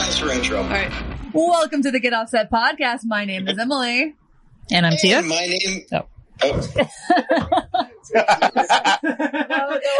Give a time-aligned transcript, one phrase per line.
[0.00, 0.62] Pause for intro.
[0.62, 0.90] All right.
[1.34, 3.00] Welcome to the Get Offset podcast.
[3.04, 4.14] My name is Emily.
[4.72, 5.18] And I'm Tia.
[5.18, 5.84] And my name.
[5.92, 6.06] Oh.
[6.42, 6.70] Oh,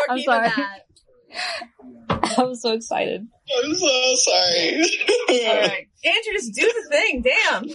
[0.08, 0.48] I'm sorry.
[2.08, 3.28] I was so excited.
[3.62, 4.84] I'm so sorry.
[5.28, 5.86] All right.
[6.02, 7.20] Andrew, just do the thing.
[7.20, 7.68] Damn.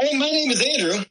[0.00, 1.04] Hey, my name is Andrew.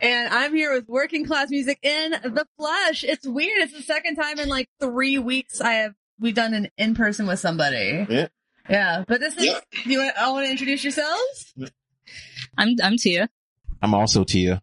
[0.00, 3.02] And I'm here with Working Class Music in the flesh.
[3.02, 3.62] It's weird.
[3.62, 7.26] It's the second time in like three weeks I have we've done an in person
[7.26, 8.06] with somebody.
[8.10, 8.28] Yeah.
[8.68, 9.04] Yeah.
[9.06, 9.44] But this is.
[9.44, 9.64] Yep.
[9.84, 10.16] You want?
[10.18, 11.54] all want to introduce yourselves?
[12.56, 13.28] I'm I'm Tia,
[13.82, 14.62] I'm also Tia.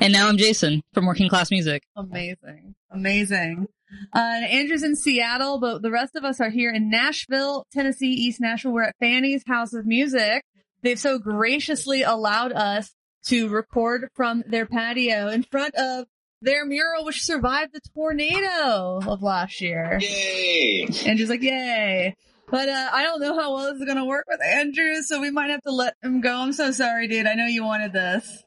[0.00, 1.82] and now I'm Jason from Working Class Music.
[1.96, 2.74] Amazing.
[2.90, 3.66] Amazing.
[4.12, 8.40] Uh, Andrew's in Seattle, but the rest of us are here in Nashville, Tennessee, East
[8.40, 8.72] Nashville.
[8.72, 10.42] We're at Fanny's House of Music.
[10.82, 12.92] They've so graciously allowed us
[13.26, 16.06] to record from their patio in front of
[16.42, 19.98] their mural, which survived the tornado of last year.
[20.00, 20.88] Yay.
[21.06, 22.14] Andrew's like, yay.
[22.50, 25.20] But uh, I don't know how well this is going to work with Andrew, so
[25.20, 26.36] we might have to let him go.
[26.36, 27.26] I'm so sorry, dude.
[27.26, 28.42] I know you wanted this.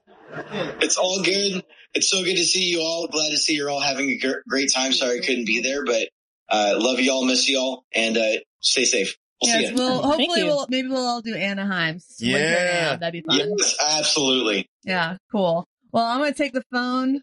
[0.82, 1.64] It's all good.
[1.94, 3.08] It's so good to see you all.
[3.08, 4.92] Glad to see you're all having a great time.
[4.92, 6.10] Sorry I couldn't be there, but
[6.50, 9.18] uh, love you all, miss you all, and uh, stay safe.
[9.42, 9.78] We'll see Yes, you.
[9.78, 12.16] we'll, hopefully we'll, maybe we'll all do Anaheim's.
[12.20, 12.98] Yeah.
[12.98, 13.50] That'd be fun.
[13.58, 14.70] Yes, absolutely.
[14.84, 15.68] Yeah, cool.
[15.92, 17.22] Well, I'm gonna take the phone.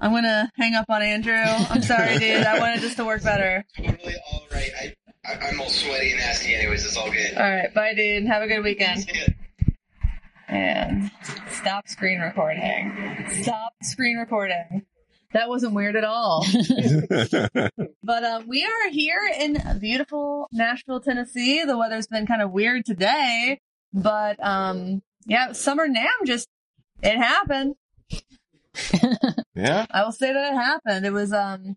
[0.00, 1.34] I'm gonna hang up on Andrew.
[1.34, 2.44] I'm sorry, dude.
[2.44, 3.64] I wanted this to work better.
[3.76, 4.70] Totally all right.
[4.80, 6.84] I, I, I'm all sweaty and nasty anyways.
[6.84, 7.34] It's all good.
[7.36, 8.26] All right, bye, dude.
[8.26, 9.02] Have a good weekend.
[9.02, 9.34] See.
[10.48, 11.10] And
[11.50, 13.26] stop screen recording.
[13.42, 14.84] Stop screen recording.
[15.32, 16.46] That wasn't weird at all.
[18.06, 21.64] But um, we are here in beautiful Nashville, Tennessee.
[21.64, 23.60] The weather's been kind of weird today,
[23.94, 26.48] but um, yeah, summer NAMM just
[27.02, 27.76] it happened.
[29.54, 29.86] yeah.
[29.90, 31.06] I will say that it happened.
[31.06, 31.76] It was um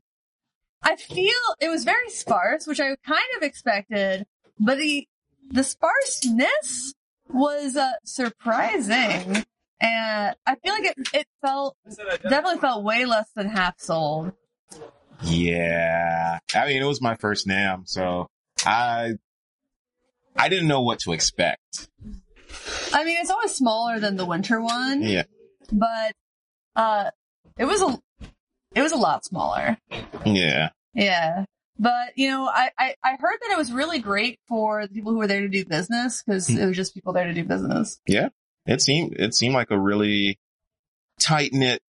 [0.83, 4.26] I feel it was very sparse, which I kind of expected,
[4.60, 5.08] but the
[5.49, 6.93] the sparseness
[7.30, 9.45] was uh, surprising.
[9.80, 11.76] And I feel like it it felt
[12.23, 14.32] definitely felt way less than half sold.
[15.23, 16.39] Yeah.
[16.54, 18.27] I mean, it was my first NAMM, so
[18.66, 19.14] I,
[20.36, 21.89] I didn't know what to expect.
[22.93, 25.23] I mean, it's always smaller than the winter one, Yeah.
[25.71, 26.14] but
[26.76, 27.10] uh
[27.58, 27.99] it was a
[28.77, 29.77] it was a lot smaller.
[30.26, 30.70] Yeah.
[30.93, 31.45] Yeah.
[31.80, 35.11] But, you know, I, I, I heard that it was really great for the people
[35.11, 37.99] who were there to do business because it was just people there to do business.
[38.08, 38.30] Yeah.
[38.66, 40.39] It seemed, it seemed like a really
[41.20, 41.82] tight knit,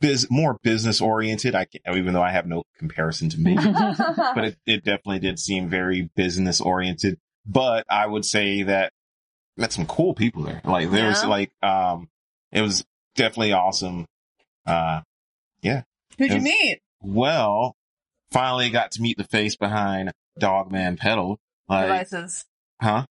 [0.00, 1.54] biz, more business oriented.
[1.54, 3.54] I can even though I have no comparison to me,
[4.34, 7.18] but it, it definitely did seem very business oriented.
[7.46, 8.92] But I would say that
[9.56, 10.62] met some cool people there.
[10.64, 11.28] Like there was Yeah.
[11.28, 12.08] like, um,
[12.52, 12.84] it was
[13.16, 14.06] definitely awesome.
[14.66, 15.02] Uh,
[16.18, 16.80] Who'd you meet?
[17.02, 17.74] Well,
[18.30, 21.38] finally got to meet the face behind Dogman Pedal.
[21.68, 22.44] Like, Devices.
[22.80, 23.06] huh?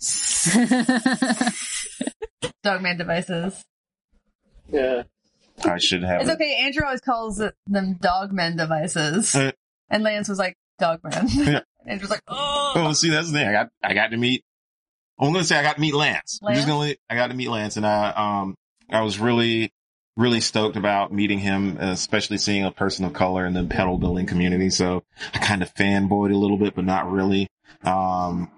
[2.62, 3.64] Dogman devices.
[4.70, 5.02] Yeah.
[5.64, 6.20] I should have.
[6.22, 6.58] It's okay.
[6.62, 9.34] Andrew always calls them Dogman devices.
[9.34, 9.52] Uh.
[9.90, 11.28] and Lance was like, dogman.
[11.28, 11.60] Yeah.
[11.86, 12.72] Andrew's like, oh.
[12.76, 13.48] Oh, see, that's the thing.
[13.48, 14.42] I got, I got to meet.
[15.18, 16.38] I'm going to say I got to meet Lance.
[16.44, 18.54] I'm just going to, I got to meet Lance, and I, um,
[18.90, 19.72] I was really,
[20.18, 24.26] really stoked about meeting him, especially seeing a person of color in the pedal building
[24.26, 24.68] community.
[24.68, 27.48] So I kind of fanboyed a little bit, but not really.
[27.84, 28.50] Um,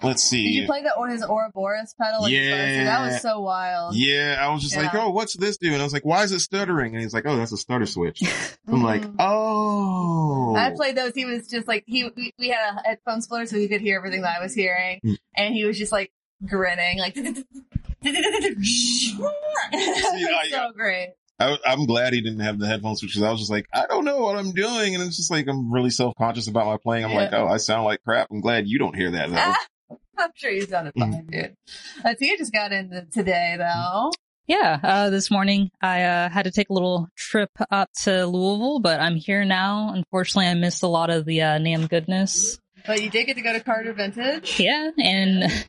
[0.00, 0.44] let's see.
[0.44, 2.20] Did you play the or his Ouroboros pedal?
[2.20, 2.86] first did?
[2.86, 3.96] That was so wild.
[3.96, 5.72] Yeah, I was just like, oh, what's this do?
[5.72, 6.94] And I was like, why is it stuttering?
[6.94, 8.22] And he's like, oh, that's a stutter switch.
[8.68, 9.16] I'm like, Mhm.
[9.18, 10.54] oh.
[10.56, 11.14] I played those.
[11.16, 12.08] He was just like he.
[12.16, 15.00] We, we had a headphone splitter, so he could hear everything that I was hearing,
[15.04, 15.16] Mm.
[15.36, 16.12] and he was just like
[16.46, 17.16] grinning, like.
[19.72, 21.10] it was so great.
[21.38, 24.04] I, I'm glad he didn't have the headphones because I was just like, I don't
[24.04, 24.94] know what I'm doing.
[24.94, 27.04] And it's just like, I'm really self conscious about my playing.
[27.04, 28.28] I'm like, oh, I sound like crap.
[28.30, 29.96] I'm glad you don't hear that though.
[30.18, 31.00] I'm sure you sounded Mm.
[31.12, 32.18] fine, dude.
[32.18, 34.12] Tia just got in the- today, though.
[34.46, 38.78] yeah, uh, this morning I uh, had to take a little trip up to Louisville,
[38.80, 39.90] but I'm here now.
[39.94, 42.58] Unfortunately, I missed a lot of the uh, NAMM goodness.
[42.86, 44.58] But you did get to go to Carter Vintage.
[44.60, 45.66] Yeah, and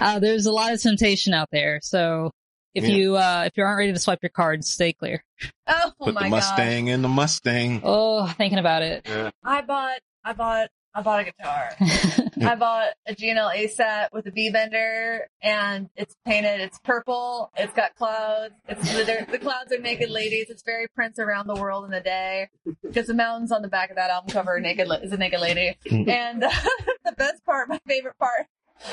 [0.00, 1.80] uh, there's a lot of temptation out there.
[1.82, 2.30] So
[2.74, 2.90] if Yeah.
[2.94, 5.22] you uh, if you aren't ready to swipe your cards, stay clear.
[5.66, 6.30] Oh, Put my the god!
[6.30, 7.80] Mustang in the Mustang.
[7.84, 9.06] Oh, thinking about it.
[9.44, 11.70] I bought, I bought, I bought a guitar.
[12.50, 16.60] I bought a G&L ASAT with a B bender, and it's painted.
[16.60, 17.50] It's purple.
[17.56, 18.54] It's got clouds.
[18.68, 20.50] It's the, the clouds are naked ladies.
[20.50, 22.48] It's very Prince around the world in a day.
[22.82, 25.40] Because the mountains on the back of that album cover are naked is a naked
[25.40, 25.76] lady.
[25.86, 26.08] Mm.
[26.08, 26.42] and
[27.04, 28.46] the best part, my favorite part,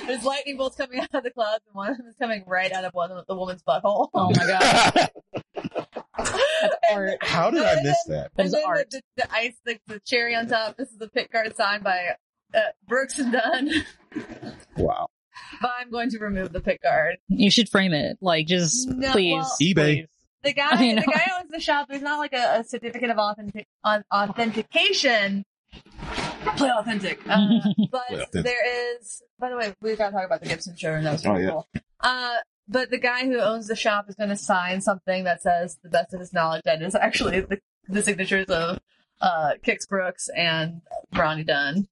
[0.06, 2.72] there's lightning bolts coming out of the clouds, and one of them is coming right
[2.72, 4.10] out of one of the woman's butthole.
[4.14, 7.18] oh my god, that's art.
[7.22, 8.32] How did I miss that?
[8.36, 8.90] That and is then art.
[8.92, 10.78] The, the, the ice, the, the cherry on top.
[10.78, 12.16] This is a pick guard signed by
[12.54, 13.70] uh, Brooks and Dunn,
[14.78, 15.08] Wow.
[15.62, 17.18] but I'm going to remove the pick guard.
[17.30, 18.18] You should frame it.
[18.22, 19.34] Like, just No, please.
[19.34, 19.74] well- eBay.
[19.74, 20.08] please.
[20.44, 21.02] The guy, I know.
[21.06, 21.88] the guy owns the shop.
[21.88, 25.46] There's not like a, a certificate of authentic, on, authentication.
[26.58, 27.48] Play authentic, uh,
[27.92, 28.44] but Play authentic.
[28.44, 29.22] there is.
[29.40, 31.04] By the way, we got to talk about the Gibson showroom.
[31.04, 31.50] That was Oh, really yeah.
[31.52, 31.68] cool.
[32.00, 32.36] Uh,
[32.72, 35.90] but the guy who owns the shop is going to sign something that says, "The
[35.90, 38.80] best of his knowledge," that is actually the, the signatures of
[39.22, 40.82] uh, Kix Brooks and
[41.16, 41.88] Ronnie Dunn.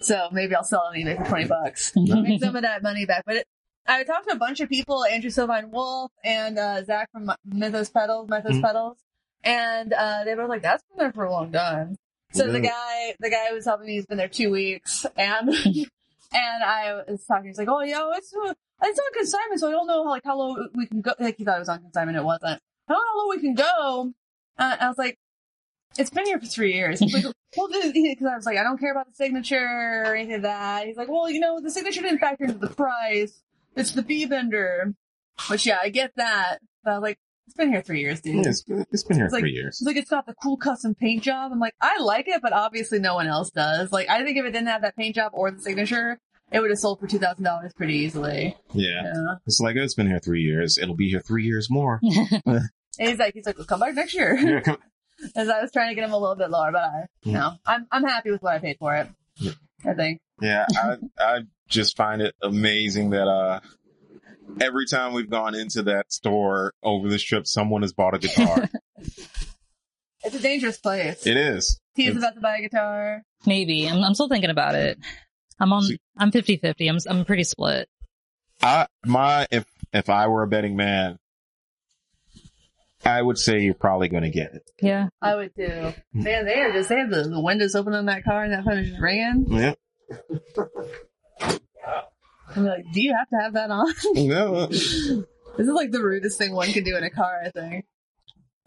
[0.00, 3.04] So maybe I'll sell it on eBay for twenty bucks make some of that money
[3.06, 3.24] back.
[3.26, 3.46] But it,
[3.86, 7.90] I talked to a bunch of people, Andrew Sylvine Wolf and uh, Zach from Mythos
[7.90, 8.62] Pedals, Mythos Mhm.
[8.62, 8.98] Pedals,
[9.44, 11.96] and uh, they were like, "That's been there for a long time."
[12.32, 15.48] So the guy, the guy who was helping me, has been there two weeks, and
[16.32, 17.46] and I was talking.
[17.48, 18.32] He's like, "Oh yeah, it's
[18.82, 21.36] it's on consignment, so I don't know how like how low we can go." Like
[21.38, 22.60] he thought it was on consignment, it wasn't.
[22.88, 24.12] I don't know how low we can go.
[24.58, 25.18] Uh, I was like,
[25.98, 27.24] "It's been here for three years." Like,
[27.56, 30.86] well, because I was like, I don't care about the signature or anything of that.
[30.86, 33.42] He's like, well, you know, the signature didn't factor into the price.
[33.74, 34.94] It's the B bender.
[35.48, 36.58] Which, yeah, I get that.
[36.84, 38.36] But I was like, it's been here three years, dude.
[38.44, 39.78] Yeah, it's, it's been here It's like- three years.
[39.80, 41.52] It's like, it's got the cool custom paint job.
[41.52, 43.92] I'm like, I like it, but obviously no one else does.
[43.92, 46.18] Like, I think if it didn't have that paint job or the signature,
[46.52, 48.56] it would have sold for $2,000 pretty easily.
[48.72, 49.02] Yeah.
[49.04, 49.34] Yeah.
[49.46, 50.78] It's like, it's been here three years.
[50.78, 52.00] It'll be here three years more.
[52.98, 54.34] And he's like, he's like, well, come back next year.
[54.40, 54.78] Yeah, come-
[55.36, 57.32] As I was trying to get him a little bit lower, but I, Yeah.
[57.34, 59.06] no, I'm, I'm happy with what I paid for it.
[59.36, 59.52] Yeah.
[59.84, 60.20] I think.
[60.40, 61.38] Yeah, I I
[61.68, 63.60] just find it amazing that uh
[64.62, 68.68] every time we've gone into that store over this trip, someone has bought a guitar.
[70.24, 71.26] It's a dangerous place.
[71.26, 71.78] it is.
[71.94, 73.22] He's It's- about to buy a guitar.
[73.44, 73.86] Maybe.
[73.88, 74.98] I'm, I'm still thinking about it.
[75.58, 76.88] I'm on, See- I'm 50 50.
[76.88, 77.88] I'm, I'm pretty split.
[78.62, 81.18] I my if if I were a betting man,
[83.04, 84.62] I would say you're probably going to get it.
[84.80, 85.08] Yeah.
[85.20, 85.92] I would too.
[86.12, 88.64] Man, they are just they have the, the windows open on that car and that
[88.64, 89.46] phone is just ringing.
[89.50, 89.74] Yeah.
[92.54, 93.92] I'm like, do you have to have that on?
[94.14, 94.66] No.
[94.66, 97.84] this is like the rudest thing one can do in a car, I think.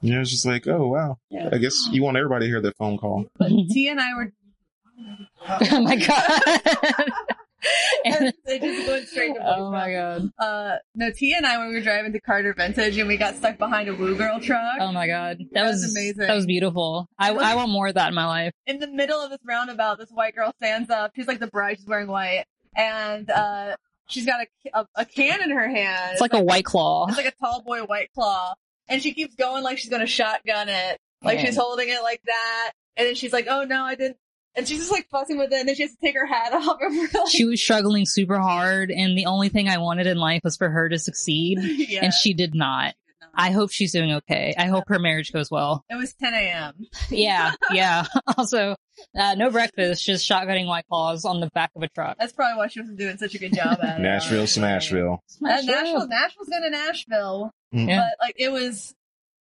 [0.01, 1.17] Yeah, it's just like, oh wow.
[1.29, 1.49] Yeah.
[1.51, 3.25] I guess you want everybody to hear that phone call.
[3.37, 4.31] But T and I were
[5.71, 7.09] oh my god.
[8.05, 10.29] And- they just straight to oh my god.
[10.39, 13.35] Uh no, T and I when we were driving to Carter Vintage and we got
[13.35, 15.39] stuck behind a Woo Girl truck Oh my god.
[15.39, 16.27] That, That was was amazing.
[16.27, 17.07] That was beautiful.
[17.19, 18.53] I, I want more of that in my life.
[18.65, 19.97] in the middle of this roundabout.
[19.97, 21.11] This white girl stands up.
[21.15, 21.77] She's like the bride.
[21.79, 23.75] She's wearing white, and uh,
[24.07, 24.39] she's got
[24.73, 26.13] a, a, a can in her hand.
[26.13, 27.07] It's like a white claw.
[27.07, 28.53] It's like a tall boy white claw.
[28.87, 30.97] And she keeps going like she's gonna shotgun it.
[31.21, 31.45] Like Man.
[31.45, 32.71] she's holding it like that.
[32.95, 34.17] And then she's like, oh no, I didn't.
[34.55, 35.59] And she's just like fussing with it.
[35.59, 36.79] And then she has to take her hat off.
[36.81, 40.57] Like, She was struggling super hard, and the only thing I wanted in life was
[40.57, 42.03] for her to succeed, yeah.
[42.03, 42.95] and she did not.
[43.35, 44.53] I hope she's doing okay.
[44.57, 45.85] I hope her marriage goes well.
[45.89, 46.73] it was 10 a.m.
[47.09, 48.05] Yeah, yeah.
[48.37, 48.75] Also,
[49.17, 52.17] uh, no breakfast, just shotgunning white claws on the back of a truck.
[52.19, 54.01] That's probably why she wasn't doing such a good job at it.
[54.01, 54.63] Nashville, honestly.
[54.63, 55.19] Smashville.
[55.45, 57.51] Uh, Nashville, Nashville's going to Nashville.
[57.71, 57.97] Yeah.
[58.19, 58.93] But like it was,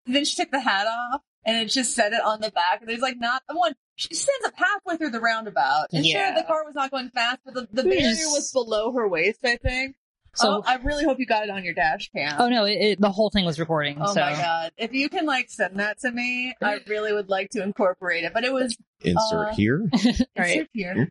[0.06, 2.80] then she took the hat off and it just said it on the back.
[2.80, 3.74] And there's like not one.
[3.98, 5.88] She stands up halfway through the roundabout.
[5.92, 6.28] And Yeah.
[6.32, 8.92] sure, the car was not going fast, but the, the We barrier just- was below
[8.92, 9.40] her waist.
[9.44, 9.96] I think.
[10.34, 12.36] So- oh, I really hope you got it on your dash cam.
[12.40, 13.98] Oh no, it, it, the whole thing was recording.
[14.00, 14.70] Oh so my god!
[14.76, 18.32] If you can like send that to me, I really would like to incorporate it.
[18.32, 19.88] But it was Insert Uh, here.
[20.38, 20.60] Right.
[20.60, 21.10] it's here.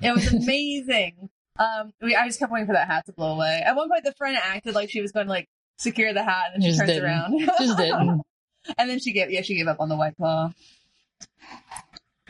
[0.00, 1.28] It was amazing.
[1.58, 3.62] um, we, I just kept waiting for that hat to blow away.
[3.64, 5.48] At one point, the friend acted like she was going to like
[5.78, 7.04] secure the hat, and she Just turns didn't.
[7.04, 7.38] around.
[7.60, 8.22] just didn't.
[8.78, 10.52] And then she gave, yeah, she gave up on the white claw.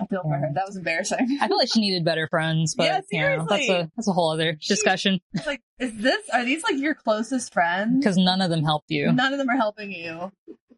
[0.02, 0.50] I feel for her.
[0.54, 1.38] That was embarrassing.
[1.40, 4.12] I feel like she needed better friends, but Yeah, you know, that's a that's a
[4.12, 7.98] whole other discussion It's like, is this, are these like your closest friends?
[7.98, 9.12] because none of them helped you.
[9.12, 10.32] None of them are helping you.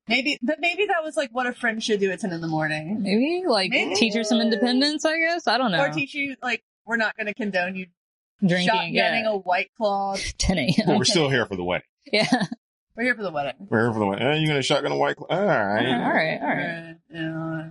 [0.07, 2.47] Maybe, but maybe that was like what a friend should do at 10 in the
[2.47, 3.03] morning.
[3.03, 3.95] Maybe like Maybe.
[3.95, 5.05] teach her some independence.
[5.05, 5.81] I guess I don't know.
[5.83, 7.87] Or teach you, like, we're not going to condone you
[8.47, 10.17] Drinking, shotgunning yeah, a white claw.
[10.39, 10.73] 10 a.m.
[10.87, 11.87] But we're still here for the wedding.
[12.13, 12.27] Yeah,
[12.95, 13.55] We're here for the wedding.
[13.71, 14.27] We're here for the wedding.
[14.27, 15.17] Eh, you gonna shotgun a white?
[15.17, 15.85] Cl- all all right.
[15.85, 16.39] right, all right.
[16.43, 17.69] Right, yeah.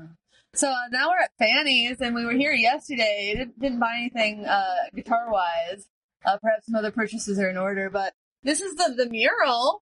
[0.56, 3.34] So uh, now we're at Fanny's, and we were here yesterday.
[3.36, 5.88] Didn't, didn't buy anything uh, guitar wise.
[6.26, 9.82] Uh, perhaps some other purchases are in order, but this is the the mural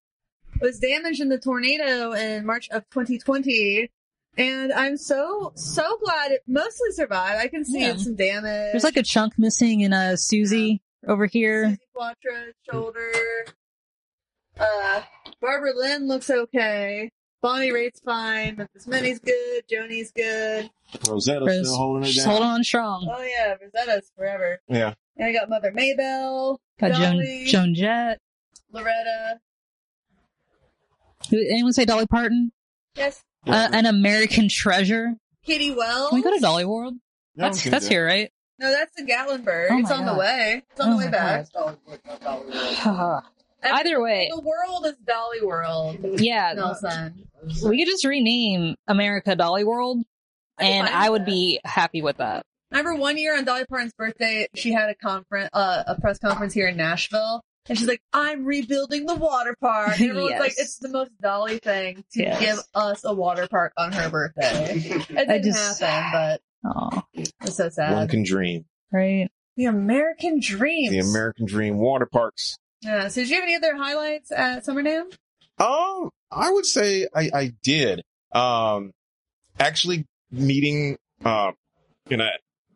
[0.62, 3.92] was damaged in the tornado in March of 2020,
[4.38, 7.40] and I'm so so glad it mostly survived.
[7.40, 7.98] I can see Yeah.
[7.98, 8.72] some damage.
[8.72, 11.66] There's like a chunk missing in a Suzi over here.
[11.66, 13.12] Suzi Quatro shoulder.
[14.60, 15.01] Uh,
[15.42, 17.12] Barbara Lynn looks okay.
[17.41, 18.55] Bonnie Raitt's fine.
[18.57, 19.63] Memphis Minnie's good.
[19.69, 20.69] Joni's good.
[21.07, 22.25] Rosetta's Chris, still holding it down.
[22.25, 23.07] holding on strong.
[23.12, 24.60] Oh yeah, Rosetta's forever.
[24.67, 24.93] Yeah.
[25.17, 28.19] And I got Mother Maybelle, Got Joan Dolly, Joan Jett.
[28.71, 29.39] Loretta.
[31.29, 32.51] Did anyone say Dolly Parton?
[32.95, 35.13] Yes, Uh, an American treasure.
[35.45, 36.10] Kitty Wells.
[36.10, 36.95] Can we go to Dolly World?
[37.36, 38.31] Yeah, we That's that's do here, right?
[38.60, 39.67] No, that's the Gatlinburg.
[39.71, 40.63] Oh it's my on the way.
[40.71, 41.48] It's on Oh the way my back.
[43.63, 45.98] Either way, The world is Dolly World.
[46.20, 47.27] yeah, Nelson.
[47.65, 50.03] we could just rename America Dolly World,
[50.60, 51.25] and fine I would that.
[51.27, 52.44] be happy with that.
[52.72, 56.53] remember one year on Dolly Parton's birthday, she had a conference, uh, a press conference
[56.53, 57.41] here in Nashville.
[57.70, 60.00] And she's like, I'm rebuilding the water park.
[60.00, 60.39] And everyone's Yes.
[60.39, 62.39] like, it's the most Dolly thing to Yes.
[62.39, 64.74] give us a water park on her birthday.
[64.80, 68.10] It didn't just- happen, Oh, but it's so One sad.
[68.10, 68.65] can dream.
[68.91, 69.30] right.
[69.58, 70.89] the American dream.
[70.91, 72.58] The American Dream water parks.
[72.82, 73.08] Yeah.
[73.10, 75.14] So, did you have any other highlights at Summer NAMM?
[75.60, 78.02] Um, I would say I, I did.
[78.32, 78.92] Um,
[79.60, 81.52] actually meeting, uh,
[82.10, 82.30] and I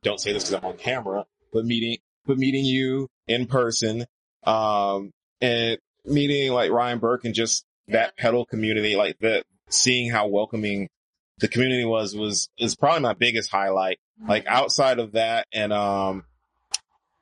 [0.03, 4.05] don't say this because I'm on camera, but meeting, but meeting you in person,
[4.43, 10.27] um, and meeting like Ryan Burke and just that pedal community, like that, seeing how
[10.27, 10.89] welcoming
[11.39, 13.97] the community was, was, is probably my biggest highlight.
[14.25, 16.23] Like outside of that and, um,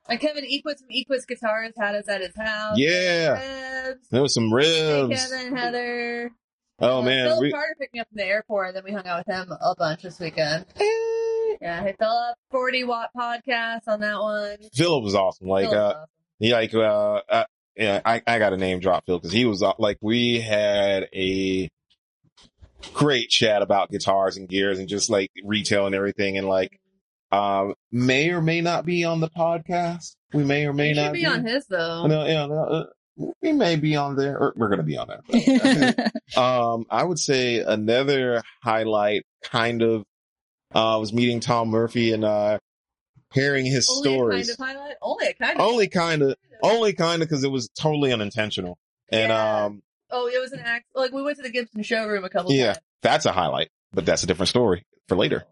[0.10, 2.78] Like Kevin Equitz from Equitz Guitars had us at his house.
[2.78, 4.08] yeah, Ribs.
[4.10, 5.10] there was some ribs.
[5.32, 5.38] Hey.
[5.38, 6.32] Kevin, Heather.
[6.80, 8.92] Oh Uh, man, Philip we, Carter picked me up from the airport, and then we
[8.92, 10.66] hung out with him a bunch this weekend.
[11.62, 14.58] Yeah, hey Philip, 40 watt podcast on that one.
[14.74, 15.48] Philip was awesome.
[15.48, 16.06] Like, Philip's uh, awesome.
[16.40, 17.46] He like uh, uh
[17.78, 21.08] yeah, I I got a name drop Phil because he was uh, like we had
[21.16, 21.70] a
[22.94, 26.80] great chat about guitars and gears and just like retail and everything and like
[27.34, 30.16] um may or may not be on the podcast.
[30.34, 32.08] We may or may You not be on his though.
[32.08, 32.86] No, yeah, no, uh,
[33.42, 36.12] we may be on there or we're gonna be on there.
[36.38, 40.04] um, I would say another highlight kind of
[40.74, 42.60] uh was meeting Tom Murphy and uh
[43.34, 44.56] hearing his Only stories.
[44.56, 44.84] kind of.
[45.02, 45.66] Only kind of.
[45.68, 48.78] Only kind of only kind of because it was totally unintentional.
[49.12, 49.66] And Yeah.
[49.66, 49.82] um,
[50.16, 50.86] Oh, it was an act.
[50.94, 52.74] Like we went to the Gibson showroom a couple Yeah.
[52.74, 52.80] times.
[53.02, 55.46] that's a highlight, but that's a different story for later.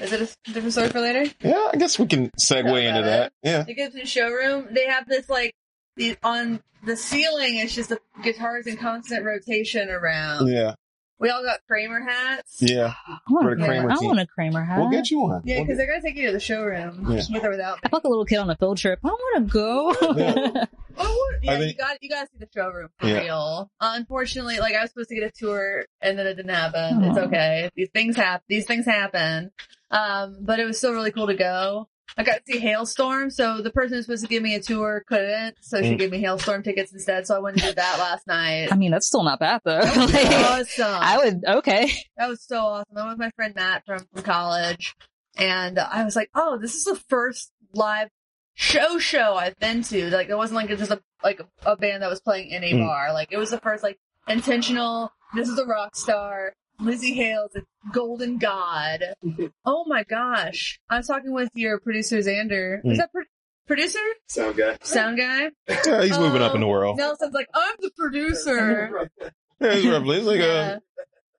[0.00, 1.30] Is it a different story for later?
[1.42, 3.32] Yeah, I guess we can segue into that.
[3.42, 3.64] Yeah.
[3.64, 4.68] The Gibson showroom.
[4.70, 5.54] They have this like
[5.96, 7.56] the on the ceiling.
[7.56, 10.48] It's just the guitars in constant rotation around.
[10.48, 10.74] Yeah.
[11.20, 12.56] We all got Kramer hats.
[12.60, 12.94] Yeah.
[13.06, 13.66] I want, For the Yeah.
[13.66, 14.78] Kramer I want a Kramer hat.
[14.78, 15.42] We'll get you one.
[15.44, 17.22] Yeah, We'll because get- they're gonna take you to the showroom Yeah.
[17.30, 17.90] with or without I me.
[17.90, 18.98] felt like a little kid on a field trip.
[19.04, 20.14] I want to go.
[20.16, 20.64] Yeah.
[21.02, 23.20] Oh, yeah, I you got you got to see the showroom for Yeah.
[23.20, 23.70] real.
[23.80, 27.04] Unfortunately, like I was supposed to get a tour and then it didn't happen.
[27.04, 27.70] It's okay.
[27.74, 28.44] These things happen.
[28.48, 29.50] These things happen.
[29.90, 31.88] Um, but it was still really cool to go.
[32.18, 35.04] I got to see Halestorm, so the person who's supposed to give me a tour
[35.06, 35.98] couldn't, so she Mm.
[35.98, 37.26] gave me Halestorm tickets instead.
[37.26, 38.68] So I went and did that last night.
[38.72, 39.80] I mean, that's still not bad though.
[39.96, 40.86] Like, awesome.
[40.86, 41.90] I would okay.
[42.16, 42.96] That was so awesome.
[42.96, 44.94] I went with my friend Matt from, from college,
[45.38, 48.08] and I was like, "Oh, this is the first live
[48.54, 50.10] show show I've been to.
[50.10, 52.86] Like, it wasn't like just a like a band that was playing in a Mm.
[52.86, 53.12] bar.
[53.12, 53.98] Like, it was the first like
[54.28, 55.12] intentional.
[55.34, 56.54] This is a rock star.
[56.82, 59.04] Lzzy Hale's a golden god.
[59.64, 60.80] Oh my gosh!
[60.88, 62.82] I was talking with your producer Xander.
[62.82, 62.92] Mm.
[62.92, 63.24] Is that pro-
[63.66, 63.98] producer?
[64.28, 64.78] Sound guy.
[64.82, 65.50] Sound guy?
[65.68, 66.96] Yeah, he's moving up in the world.
[66.98, 69.08] Nelson's like, I'm the producer.
[69.60, 70.78] Yeah, he's roughly- he's like Yeah.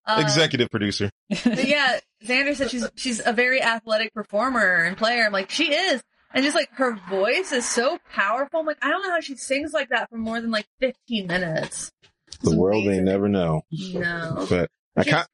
[0.08, 1.10] a Uh, executive producer.
[1.30, 5.26] Yeah, Xander said she's she's a very athletic performer and player.
[5.26, 6.02] I'm like, she is.
[6.34, 8.60] And just like her voice is so powerful.
[8.62, 11.26] I'm like, I don't know how she sings like that for more than like 15
[11.28, 11.92] minutes.
[12.42, 13.06] The It's world may amazing.
[13.06, 13.64] never know.
[13.72, 14.46] No.
[14.50, 15.28] But I kind.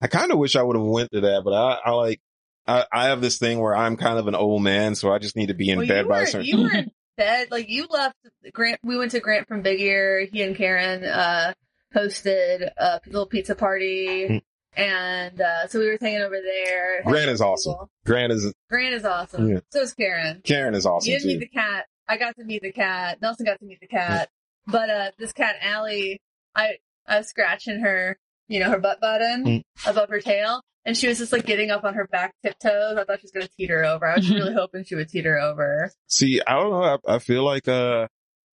[0.00, 2.20] I kind of wish I would have went to that, but I, I like
[2.66, 5.36] I, I have this thing where I'm kind of an old man, so I just
[5.36, 6.50] need to be in Well, bed by were, a certain.
[6.50, 6.58] Time.
[6.58, 7.48] You were in bed.
[7.50, 8.16] Like you left
[8.52, 8.80] Grant.
[8.82, 10.26] We went to Grant from Big Ear.
[10.30, 11.54] He and Karen, uh,
[11.94, 14.26] hosted a little pizza party.
[14.28, 14.42] Mm.
[14.76, 17.02] And, uh, so we were hanging over there.
[17.04, 17.76] Grant is awesome.
[18.04, 19.48] Grant is Grant is awesome.
[19.48, 19.60] Yeah.
[19.70, 20.42] So is Karen.
[20.44, 21.38] Karen is awesome You didn't too.
[21.38, 21.86] meet the cat.
[22.06, 23.22] I got to meet the cat.
[23.22, 24.28] Nelson got to meet the cat.
[24.66, 26.20] But uh this cat Allie,
[26.54, 29.62] I I was scratching her, you know, her butt button Mm.
[29.86, 30.60] above her tail.
[30.84, 32.96] And she was just like getting up on her back tiptoes.
[32.96, 34.06] I thought she was gonna teeter over.
[34.06, 35.90] I was really hoping she would teeter over.
[36.06, 36.98] See, I don't know.
[37.08, 38.06] I, I feel like, uh,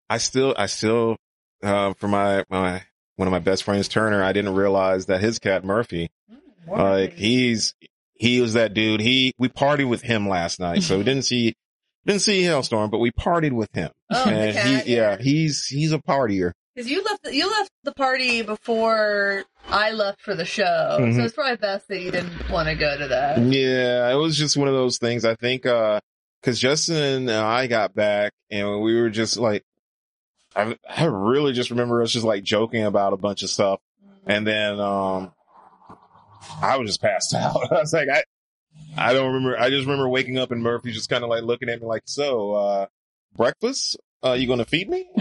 [0.10, 1.18] I still, I still,
[1.62, 2.82] uh, for my, my,
[3.18, 6.10] one of my best friends, Turner, I didn't realize that his cat Murphy,
[6.68, 7.76] Mm, like he's,
[8.16, 9.02] he was that dude.
[9.02, 10.82] He, we partied with him last night.
[10.82, 11.54] So we didn't see,
[12.06, 13.92] didn't see Halestorm, but we partied with him.
[14.12, 16.52] oh, the and cat, he, yeah, he's, he's a partier.
[16.76, 20.98] Because you left you left the party before I left for the show.
[21.00, 21.16] Mhm.
[21.16, 23.40] So it's probably best that you didn't want to go to that.
[23.40, 25.24] Yeah, it was just one of those things.
[25.26, 26.00] I think, uh,
[26.42, 29.64] cause Justin and I got back and we were just like,
[30.56, 33.80] I, I really just remember us just like joking about a bunch of stuff.
[34.26, 35.32] And then, um,
[36.62, 37.72] I was just passed out.
[37.72, 38.24] I was like, I,
[38.98, 39.60] I don't remember.
[39.60, 42.04] I just remember waking up and Murphy just kind of like looking at me like,
[42.06, 42.86] so, uh,
[43.36, 43.98] breakfast?
[44.24, 45.08] Uh, you going to feed me?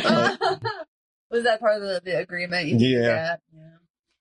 [1.32, 2.68] Was that part of the, the agreement?
[2.68, 3.36] You Yeah.
[3.52, 3.60] Yeah.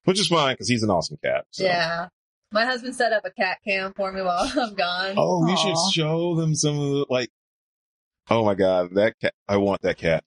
[0.06, 1.46] which is fine because he's an awesome cat.
[1.52, 1.64] So.
[1.66, 2.08] Yeah.
[2.52, 5.14] My husband set up a cat cam for me while I'm gone.
[5.18, 7.30] Oh, you should show them some of the like.
[8.30, 9.34] Oh my god, that cat!
[9.48, 10.24] I want that cat.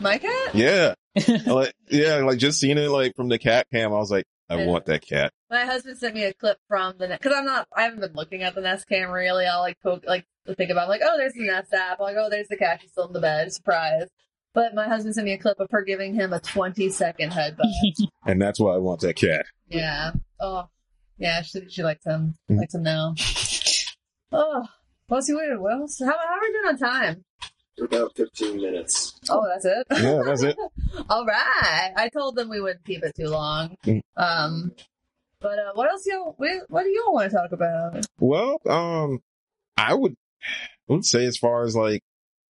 [0.00, 0.54] My cat?
[0.54, 0.94] Yeah,
[1.46, 4.56] like yeah, like just seeing it like from the cat cam, I was like, I
[4.56, 4.66] Yeah.
[4.66, 5.32] want that cat.
[5.50, 8.42] My husband sent me a clip from the because I'm not I haven't been looking
[8.42, 9.44] at the Nest Cam really.
[9.46, 10.24] I'll like poke like
[10.56, 11.98] think about i'm like oh there's the Nest app.
[12.00, 12.80] I'm like oh there's the cat.
[12.82, 13.52] She's still in the bed.
[13.52, 14.08] Surprise.
[14.54, 17.72] But my husband sent me a clip of her giving him a 20 second headbutt.
[18.26, 19.46] And that's why I want that cat.
[19.68, 20.12] yeah.
[20.40, 20.68] Oh.
[21.18, 21.42] Yeah.
[21.42, 22.36] She she likes him.
[22.50, 22.58] Mhm.
[22.58, 23.14] Likes him now.
[24.32, 24.64] Oh.
[25.08, 25.60] What's he waiting?
[25.60, 25.98] What else?
[26.00, 27.24] How how are we doing on time?
[27.80, 29.18] About 15 minutes.
[29.30, 29.86] Oh, that's it.
[30.02, 30.56] Yeah, that's it.
[31.10, 31.92] All right.
[31.96, 33.76] I told them we wouldn't keep it too long.
[33.84, 34.02] Mm.
[34.16, 34.72] Um.
[35.40, 36.34] But uh, what else y'all?
[36.36, 38.06] What, what do y'all want to talk about?
[38.20, 39.20] Well, um,
[39.76, 40.14] I would,
[40.88, 42.02] I would say as far as like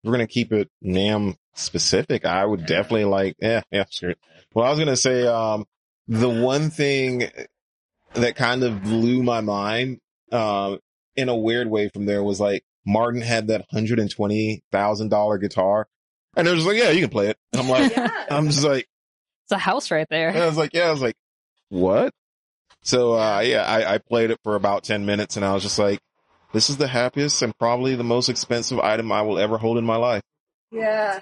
[0.05, 4.15] we're gonna keep it NAMM specific, I would definitely like, yeah, yeah, sure.
[4.55, 5.67] Well, I was gonna say, um,
[6.09, 7.31] the one thing
[8.15, 9.99] that kind of blew my mind,
[10.31, 10.79] um,
[11.17, 15.11] in a weird way from there was like Martin had that hundred and twenty thousand
[15.11, 15.87] dollar guitar,
[16.37, 17.39] and it was like, yeah, you can play it.
[17.53, 18.11] And I'm like, Yeah.
[18.31, 18.89] I'm just like.
[19.45, 20.29] It's a house right there.
[20.29, 21.17] And I was like, yeah, I was like,
[21.69, 22.15] what?
[22.83, 25.79] So, uh, yeah, I, I played it for about 10 minutes and I was just
[25.79, 26.01] like,
[26.53, 29.85] this is the happiest and probably the most expensive item I will ever hold in
[29.85, 30.23] my life.
[30.71, 31.21] Yeah.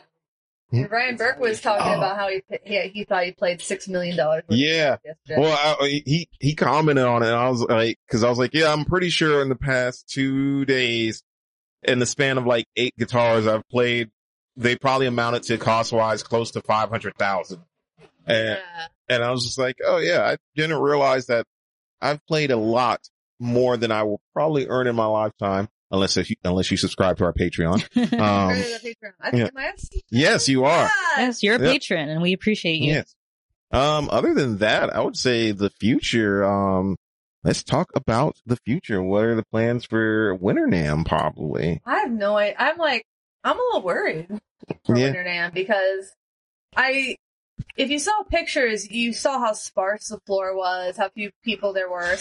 [0.73, 1.97] And Ryan Burke was talking Oh.
[1.99, 4.45] about how he he, he thought he played six million dollars.
[4.49, 4.97] Yeah.
[5.29, 8.55] Well, I, he, he commented on it and I was like, cause I was like,
[8.55, 11.23] yeah, I'm pretty sure in the past two days,
[11.83, 14.11] in the span of like eight guitars I've played,
[14.57, 17.61] they probably amounted to cost wise close to 500,000.
[18.27, 18.87] And, yeah.
[19.09, 21.47] And I was just like, oh yeah, I didn't realize that
[22.01, 23.01] I've played a lot
[23.41, 25.69] more than I will probably earn in my lifetime.
[25.93, 27.83] Unless if you, unless you subscribe to our Patreon.
[28.21, 29.33] Um, Heard of the Patreon.
[29.39, 29.49] Yeah.
[29.57, 29.75] Am
[30.11, 30.89] yes, you are.
[31.17, 31.73] yes, you're a Yep.
[31.73, 32.93] patron and we appreciate you.
[32.93, 33.15] Yes.
[33.73, 36.97] Um, other than that, I would say the future, um,
[37.45, 39.03] let's talk about the future.
[39.03, 41.81] What are the plans for Winter NAMM probably?
[41.87, 42.57] I have no idea.
[42.59, 43.05] I'm like,
[43.45, 44.29] I'm a little worried
[44.85, 45.07] for Yeah.
[45.07, 46.11] Winter NAMM because
[46.77, 47.17] I,
[47.77, 51.91] if you saw pictures, you saw how sparse the floor was, how few people there
[51.91, 52.17] were.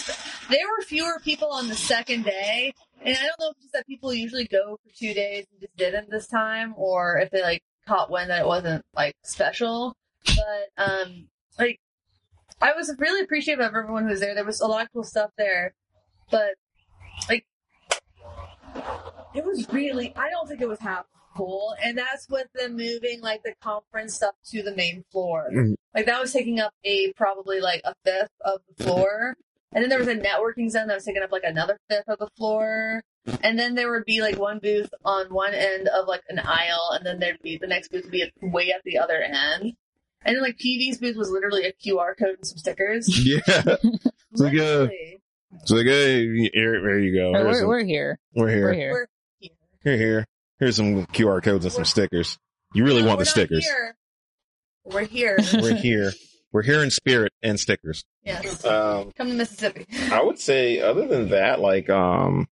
[0.50, 3.74] There were fewer people on the second day, and I don't know if it's just
[3.74, 7.42] that people usually go for two days and just didn't this time, or if they
[7.42, 9.96] like caught wind that it wasn't like special.
[10.26, 11.80] But um, like,
[12.62, 14.36] I was really appreciative of everyone who was there.
[14.36, 15.74] There was a lot of cool stuff there,
[16.30, 16.52] but
[17.28, 17.46] like
[19.36, 23.22] it was really i don't think it was half full and that's with them moving
[23.22, 25.76] like the conference stuff to the main floor Mhm.
[25.94, 29.36] like that was taking up a probably like a fifth of the floor
[29.74, 32.20] and then there was a networking zone that was taking up like another fifth of
[32.20, 33.02] the floor
[33.44, 36.92] and then there would be like one booth on one end of like an aisle
[36.94, 39.74] and then there'd be the next booth would be way at the other end
[40.24, 43.40] and then like pv's booth was literally a qr code and some stickers Yeah.
[43.48, 45.22] It's like, uh, Literally.
[45.62, 47.32] it's like, hey, here, there you go.
[47.38, 48.20] Or We're, some- we're here.
[48.36, 48.64] we're here.
[48.66, 48.92] We're here.
[48.92, 49.08] We're
[49.40, 49.52] here.
[49.84, 50.26] Here, here.
[50.60, 52.38] Here's some QR codes and some stickers.
[52.76, 53.66] You really No, want the stickers.
[53.66, 53.96] here.
[54.86, 55.38] We're here.
[55.54, 56.12] We're here.
[56.52, 58.04] We're here in spirit and stickers.
[58.24, 58.66] yes.
[58.66, 59.86] Um, Come to Mississippi.
[60.12, 62.48] I would say other than that, like, um,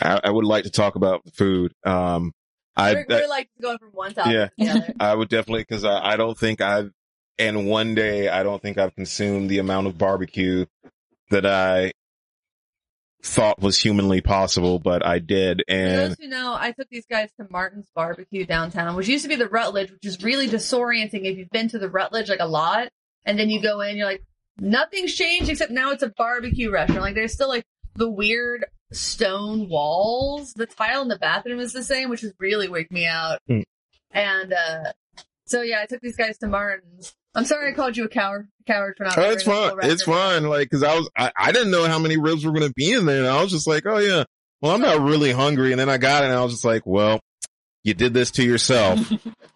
[0.00, 1.72] I, I would like to talk about the food.
[1.84, 2.32] Um,
[2.76, 4.46] I, we're, we're like going from one topic Yeah.
[4.46, 4.94] to the other.
[5.00, 6.92] I would definitely, cause I, I don't think I've,
[7.38, 10.66] and one day I don't think I've consumed the amount of barbecue
[11.30, 11.92] that I
[13.22, 15.64] thought was humanly possible, but I did.
[15.68, 19.28] And those who know, I took these guys to Martin's Barbecue downtown, which used to
[19.28, 22.46] be the Rutledge, which is really disorienting if you've been to the Rutledge like a
[22.46, 22.88] lot,
[23.24, 24.22] and then you go in, you're like,
[24.60, 27.02] nothing's changed except now it's a barbecue restaurant.
[27.02, 30.54] Like there's still like the weird stone walls.
[30.54, 33.40] The tile in the bathroom is the same, which is really wigged me out.
[33.46, 33.60] Hmm.
[34.10, 34.92] And uh
[35.48, 37.14] so yeah, I took these guys to Martin's.
[37.34, 39.18] I'm sorry I called you a coward coward for not.
[39.18, 39.72] Oh, it's fine.
[39.82, 40.44] It's fine.
[40.44, 42.92] Like, cause I was, I, I didn't know how many ribs were going to be
[42.92, 43.18] in there.
[43.18, 44.24] And I was just like, oh yeah,
[44.60, 45.72] well, I'm not really hungry.
[45.72, 47.20] And then I got it and I was just like, well,
[47.84, 49.00] you did this to yourself.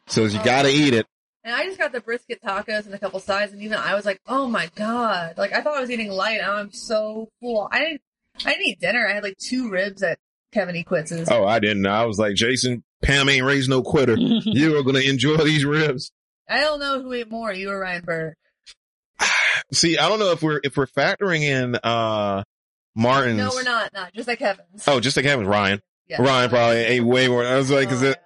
[0.07, 1.07] so you got to eat it.
[1.44, 4.07] And I just got the brisket tacos and a couple sides, and even I was
[4.07, 7.68] like, "Oh my god!" Like I thought I was eating light, I'm so full.
[7.68, 8.00] I didn't,
[8.46, 9.05] I didn't eat dinner.
[9.05, 10.20] I had like two ribs at
[10.52, 10.85] Kevin E.
[10.85, 11.28] Quitz's.
[11.28, 11.85] Oh, I didn't.
[11.85, 14.17] I was like, Jason, Pam ain't raised no quitter.
[14.19, 16.12] you are going to enjoy these ribs.
[16.49, 18.35] I don't know who ate more, you or Ryan Burr.
[19.73, 22.43] See, I don't know if we're, if we're factoring in, uh,
[22.95, 23.38] Martin's.
[23.38, 23.93] No, we're not.
[23.93, 24.87] Not just like Kevin's.
[24.87, 25.81] Oh, just like having Ryan.
[26.09, 26.21] Yeah.
[26.23, 27.45] Ryan probably ate way more.
[27.45, 28.19] I was like, Oh, is it?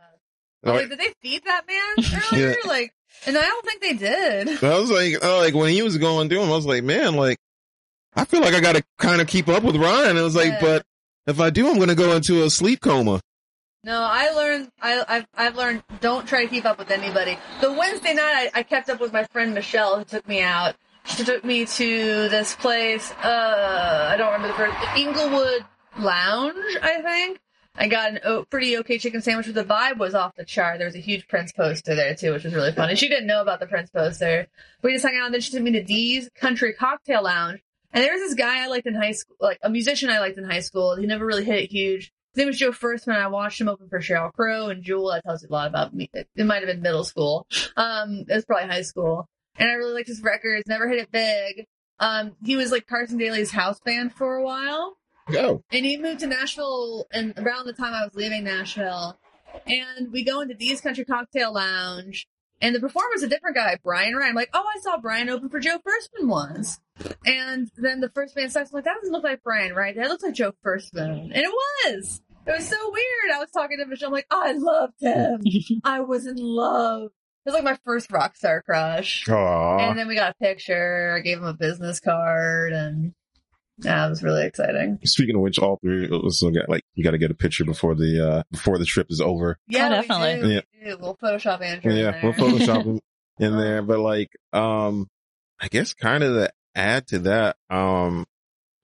[0.64, 0.72] yeah.
[0.72, 2.56] Like, did they feed that man earlier?
[2.66, 2.92] Like,
[3.26, 4.64] and I don't think they did.
[4.64, 7.14] I was like, oh, like when he was going through them, I was like, man,
[7.14, 7.38] like,
[8.16, 10.16] I feel like I got to kind of keep up with Ryan.
[10.16, 10.60] I was like, Yeah.
[10.60, 10.82] but
[11.26, 13.20] if I do, I'm going to go into a sleep coma.
[13.86, 14.72] No, I learned.
[14.82, 15.84] I, I've I've learned.
[16.00, 17.38] Don't try to keep up with anybody.
[17.60, 20.74] The Wednesday night, I, I kept up with my friend Michelle, who took me out,
[21.04, 23.12] She took me to this place.
[23.22, 24.98] Uh, I don't remember the first.
[24.98, 25.64] Inglewood
[26.00, 27.38] Lounge, I think.
[27.76, 30.78] I got an pretty okay chicken sandwich, but the vibe was off the chart.
[30.78, 32.96] There was a huge Prince poster there too, which was really funny.
[32.96, 34.48] She didn't know about the Prince poster.
[34.82, 37.60] We just hung out, and then she took me to Dee's Country Cocktail Lounge.
[37.92, 40.38] And there was this guy I liked in high school, like a musician I liked
[40.38, 40.96] in high school.
[40.96, 42.12] He never really hit it huge.
[42.36, 43.16] His name was Joe Firstman.
[43.16, 45.10] I watched him open for Sheryl Crow and Jewel.
[45.10, 46.10] That tells you a lot about me.
[46.12, 47.46] It, it might have been middle school.
[47.78, 49.26] Um, it was probably high school.
[49.58, 50.64] And I really liked his records.
[50.68, 51.64] Never hit it big.
[51.98, 54.98] Um, he was like Carson Daly's house band for a while.
[55.30, 59.18] Oh, And he moved to Nashville and around the time I was leaving Nashville.
[59.66, 62.26] And we go into Dee's Country Cocktail Lounge.
[62.60, 64.30] And the performer's a different guy, Brian Ryan.
[64.30, 66.78] I'm like, oh, I saw Brian open for Joe Firstman once.
[67.24, 69.94] And then the first band starts, I'm like, that doesn't look like Brian, right?
[69.96, 71.32] That looks like Joe Firstman.
[71.34, 71.50] And it
[71.86, 72.20] was.
[72.46, 73.34] It was so weird.
[73.34, 75.42] I was talking to Michelle, I'm like, I loved him.
[75.84, 77.06] I was in love.
[77.44, 79.28] It was like my first rock star crush.
[79.28, 79.78] Aw.
[79.90, 81.14] And then we got a picture.
[81.16, 83.12] I gave him a business card, and
[83.78, 84.98] yeah, it was really exciting.
[85.04, 87.34] Speaking of which, all three of us will get like you got to get a
[87.34, 89.58] picture before the uh before the trip is over.
[89.68, 90.40] Yeah, Oh, we definitely.
[90.40, 90.60] do, we Yeah.
[90.94, 90.98] do.
[91.00, 91.92] We'll Photoshop Andrew.
[91.92, 92.20] in Yeah, there.
[92.24, 93.00] we'll Photoshop them
[93.38, 93.82] in there.
[93.82, 95.08] But like, um,
[95.60, 98.24] I guess kind of to add to that, um,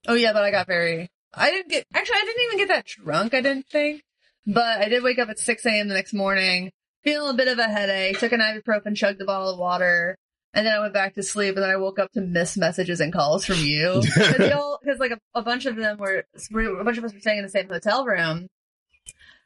[0.06, 1.10] Oh yeah, but I got very.
[1.34, 1.86] I didn't get.
[1.94, 3.34] Actually, I didn't even get that drunk.
[3.34, 4.02] I didn't think,
[4.46, 5.88] but I did wake up at six a.m.
[5.88, 6.70] the next morning,
[7.04, 8.18] feeling a bit of a headache.
[8.18, 10.16] Took an ibuprofen, chugged a bottle of water,
[10.54, 11.54] and then I went back to sleep.
[11.54, 15.18] And then I woke up to missed messages and calls from you because like a,
[15.34, 18.04] a bunch of them were a bunch of us were staying in the same hotel
[18.04, 18.48] room,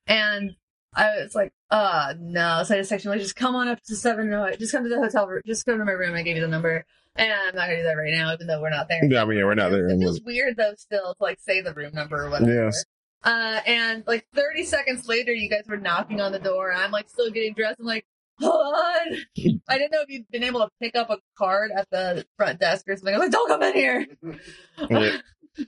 [0.06, 0.56] and
[0.94, 2.62] I was like, uh no.
[2.64, 4.30] So I just texted like, just come on up to seven.
[4.30, 5.42] No, just come to the hotel room.
[5.46, 6.14] Just go to my room.
[6.14, 6.84] I gave you the number.
[7.18, 9.04] And I'm not gonna do that right now, even though we're not there.
[9.04, 9.88] yeah, I mean, yeah, we're not there.
[9.88, 12.64] It feels weird though, still to like say the room number or whatever.
[12.66, 12.84] Yes.
[13.24, 16.72] Uh, and like 30 seconds later, you guys were knocking on the door.
[16.72, 17.80] I'm like still getting dressed.
[17.80, 18.06] I'm like,
[18.38, 19.16] hold on.
[19.68, 22.60] I didn't know if you'd been able to pick up a card at the front
[22.60, 23.14] desk or something.
[23.14, 24.06] I'm like, don't come in here.
[24.90, 25.16] Yeah.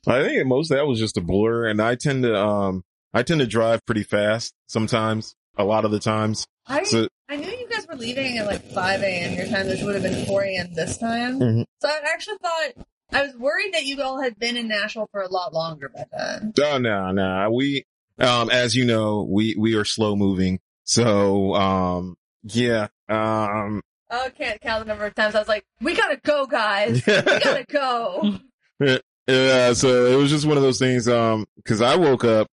[0.07, 2.85] I think most of that was just a blur, and I tend to, um,
[3.15, 6.47] I tend to drive pretty fast sometimes, a lot of the times.
[6.67, 9.35] I, So I knew guys were leaving at like 5 a.m.
[9.35, 10.75] your time, which would have been 4 a.m.
[10.75, 11.41] this time.
[11.41, 11.65] Mhm.
[11.81, 15.23] So I actually thought, I was worried that you all had been in Nashville for
[15.23, 16.53] a lot longer by then.
[16.63, 17.51] Oh no, no.
[17.51, 17.85] We
[18.19, 20.61] um as you know, we we are slow moving.
[20.85, 22.89] So um yeah.
[23.09, 27.03] Um I can't count the number of times I was like, we gotta go, guys.
[27.07, 28.39] We gotta go.
[29.27, 32.47] yeah, so it was just one of those things, um, cause I woke up,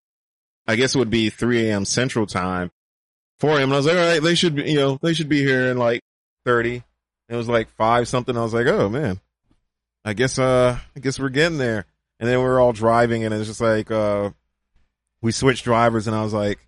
[0.67, 1.85] I guess it would be 3 a.m.
[1.85, 2.71] central time,
[3.39, 3.63] 4 him.
[3.63, 5.71] and I was like, all right, they should be, you know, they should be here
[5.71, 6.01] in like
[6.45, 6.83] 30.
[7.27, 8.37] It was like five something.
[8.37, 9.19] I was like, oh man,
[10.03, 11.85] I guess, uh, I guess we're getting there.
[12.19, 14.29] And then we were all driving and it's just like, uh,
[15.21, 16.59] we switched drivers and I was like,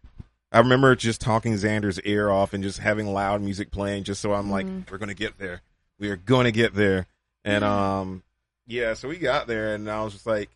[0.52, 4.34] I remember just talking Xander's ear off and just having loud music playing just so
[4.34, 4.90] I'm like, Mhm.
[4.90, 5.62] we're going to get there.
[6.00, 7.06] We are going to get there.
[7.46, 8.24] And, um,
[8.66, 10.50] yeah, so we got there and I was just like,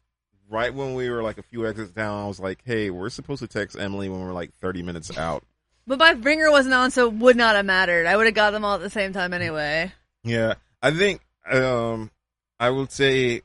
[0.50, 3.41] right when we were like a few exits down, I was like, hey, we're supposed
[3.41, 5.43] to text Emily when we're like 30 minutes out.
[5.88, 8.06] But my ringer wasn't on, so it would not have mattered.
[8.06, 9.91] I would have got them all at the same time anyway.
[10.24, 12.12] Yeah, I think, um,
[12.60, 13.41] I would say,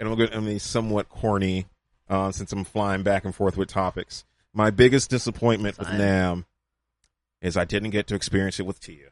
[0.00, 1.66] and I'm going to be somewhat corny,
[2.08, 4.24] uh, since I'm flying back and forth with topics.
[4.54, 6.44] My biggest disappointment with NAMM
[7.42, 9.10] is I didn't get to experience it with Tia.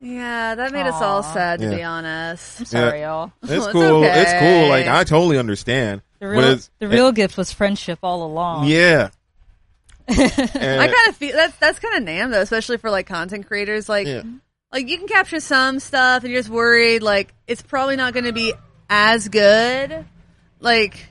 [0.00, 1.76] Yeah, that made us all sad, to Yeah.
[1.76, 2.60] be honest.
[2.60, 3.32] I'm sorry, y'all.
[3.42, 4.02] It's It's cool.
[4.04, 4.68] It's cool.
[4.68, 6.02] Like I totally understand.
[6.18, 8.66] The real, the real gift was friendship all along.
[8.66, 9.10] Yeah.
[10.18, 13.88] I kind of feel that's that's kind of NAMM though, especially for like content creators.
[13.88, 14.22] Like, Yeah.
[14.72, 18.24] like you can capture some stuff, and you're just worried like it's probably not going
[18.24, 18.54] to be
[18.88, 20.04] as good.
[20.60, 21.06] Like,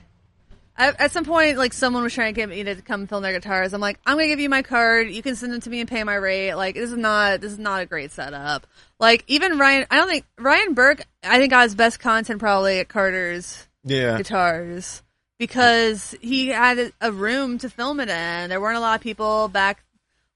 [0.76, 3.32] at, at some point, like someone was trying to get me to come film their
[3.32, 3.74] guitars.
[3.74, 5.10] I'm like, I'm going to give you my card.
[5.10, 6.54] You can send them to me and pay my rate.
[6.54, 8.66] Like, this is not this is not a great setup.
[8.98, 11.02] Like, even Ryan, I don't think Ryan Burke.
[11.22, 14.16] I think got his best content probably at Carter's yeah.
[14.16, 15.02] guitars
[15.42, 18.48] because he had a- room to film it in.
[18.48, 19.82] There weren't a lot of people back,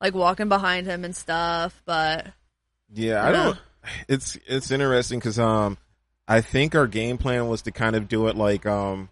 [0.01, 1.81] like walking behind him and stuff.
[1.87, 2.27] But
[2.93, 3.59] Yeah, I don't.
[4.09, 5.79] It's it's interesting because um,
[6.27, 9.09] I think our game plan was to kind of do it like um,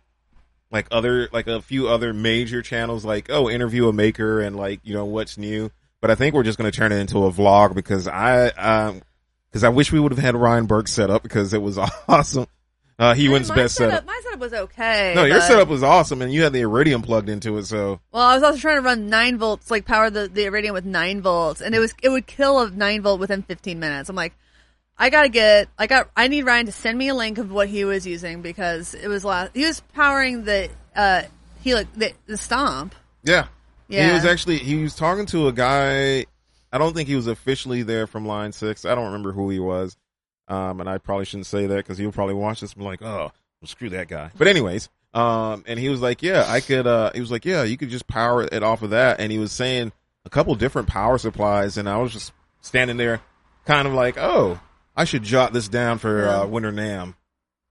[0.73, 4.81] like other like a few other major channels, like oh, interview a maker and like
[4.83, 5.71] you know what's new.
[6.01, 9.01] But I think we're just going to turn it into a vlog because I um,
[9.49, 11.79] because I wish we would have had Ryan Burke set up because it was
[12.09, 12.49] awesome.
[12.99, 14.07] Uh, he wins best setup, setup.
[14.07, 15.13] My setup was okay.
[15.17, 17.65] No, your but- setup was awesome, and you had the Iridium plugged into it.
[17.67, 20.75] So Well, I was also trying to run nine volts, like power the the Iridium
[20.75, 24.09] with nine volts, and it was it would kill a nine volt within 15 minutes.
[24.09, 24.33] I'm like,
[24.97, 27.69] I gotta get, I got, I need Ryan to send me a link of what
[27.69, 29.51] he was using because it was last.
[29.55, 31.23] He was powering the uh
[31.63, 32.95] Helix, the, the Stomp.
[33.25, 33.47] yeah,
[33.89, 36.27] Yeah, He was actually he was talking to a guy.
[36.73, 38.85] I don't think he was officially there from Line Six.
[38.85, 39.97] I don't remember who he was,
[40.49, 43.03] Um, and I probably shouldn't say that because he'll probably watch this and be like,
[43.03, 44.31] oh, well, screw that guy.
[44.37, 47.63] But anyways, um, and he was like, yeah, I could, uh, he was like, yeah,
[47.63, 49.21] you could just power it off of that.
[49.21, 49.93] And he was saying
[50.25, 51.79] a couple different power supplies.
[51.79, 53.21] And I was just standing there
[53.65, 54.61] kind of like, oh,
[54.97, 57.15] I should jot this down for, uh, Winter NAMM.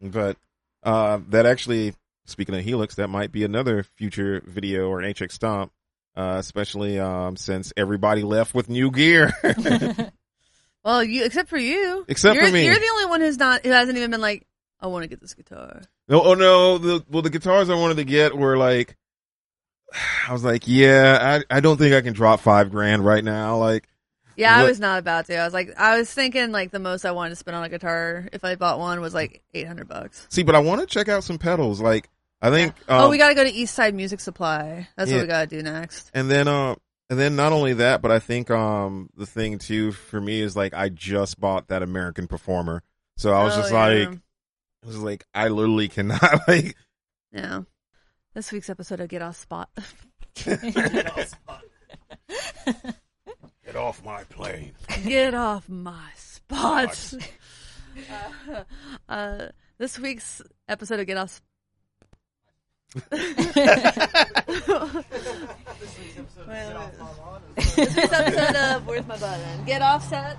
[0.01, 0.38] But,
[0.83, 1.93] uh, that actually,
[2.25, 5.71] speaking of Helix, that might be another future video or an HX stomp.
[6.15, 9.33] Uh, especially, um, since everybody left with new gear.
[10.84, 12.06] Well, you except for you.
[12.08, 12.65] Except you're, for me.
[12.65, 14.46] You're the only one who's not who hasn't even been like,
[14.80, 15.82] I want to get this guitar.
[16.08, 18.98] No, oh no, the well the guitars I wanted to get were like
[20.28, 23.58] I was like, yeah, I I don't think I can drop five grand right now.
[23.58, 23.88] Like
[24.36, 25.38] Yeah, I was not about to.
[25.38, 27.69] I was like, I was thinking like the most I wanted to spend on a
[27.69, 30.28] guitar if I bought one was like eight hundred bucks.
[30.30, 31.80] see, but I want to check out some pedals.
[31.80, 32.10] Like
[32.41, 34.86] I think um, oh, we got to go to East Side Music Supply.
[34.98, 35.17] That's Yeah.
[35.17, 36.12] what we got to do next.
[36.13, 36.76] and then uh
[37.13, 40.56] and then not only that, but I think um the thing too for me is
[40.56, 42.82] like I just bought that American Performer.
[43.17, 43.86] So I was Oh, just yeah.
[43.88, 44.10] like
[44.84, 46.76] I was like I literally cannot like
[47.32, 47.62] yeah.
[48.34, 49.69] This week's episode of Get Off Spot.
[53.63, 54.71] get off my plane.
[55.06, 57.13] Get off my spot.
[58.49, 58.63] uh,
[59.10, 59.47] uh,
[59.78, 61.41] this week's episode of Get Off.
[62.93, 63.01] This
[68.12, 69.65] episode of Where's My Button?
[69.65, 70.38] Get Offset.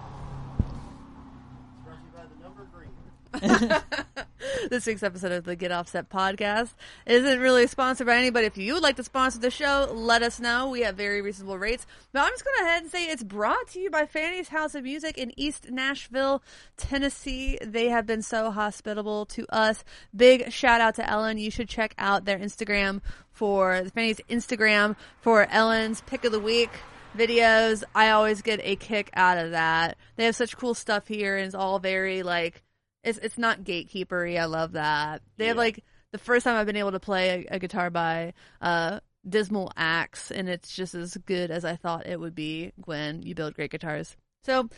[4.70, 6.74] this week's episode of the Get Offset podcast
[7.06, 8.46] isn't really sponsored by anybody.
[8.46, 10.68] If you would like to sponsor the show, let us know.
[10.68, 11.86] We have very reasonable rates.
[12.12, 14.74] But I'm just going to ahead and say it's brought to you by Fanny's House
[14.74, 16.42] of Music in East Nashville,
[16.76, 17.58] Tennessee.
[17.60, 19.84] They have been so hospitable to us.
[20.14, 21.38] Big shout out to Ellen.
[21.38, 23.00] You should check out their Instagram
[23.32, 26.70] for Fanny's Instagram for Ellen's pick of the week
[27.16, 27.84] videos.
[27.94, 29.96] I always get a kick out of that.
[30.16, 32.62] They have such cool stuff here and it's all very like
[33.04, 34.38] it's it's not gatekeepery.
[34.38, 35.22] I love that.
[35.36, 38.34] They have like the first time I've been able to play a, a guitar by
[38.60, 43.22] uh Dismal Axe and it's just as good as I thought it would be when
[43.22, 44.16] you build great guitars.
[44.44, 44.68] So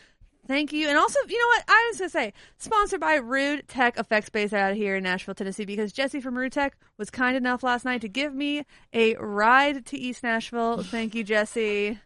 [0.46, 0.88] Thank you.
[0.88, 1.64] And also, you know what?
[1.68, 5.34] I was going to say, sponsored by Rude Tech Effects Space out here in Nashville,
[5.34, 9.16] Tennessee, because Jesse from Rude Tech was kind enough last night to give me a
[9.16, 10.82] ride to East Nashville.
[10.82, 11.98] Thank you, Jesse.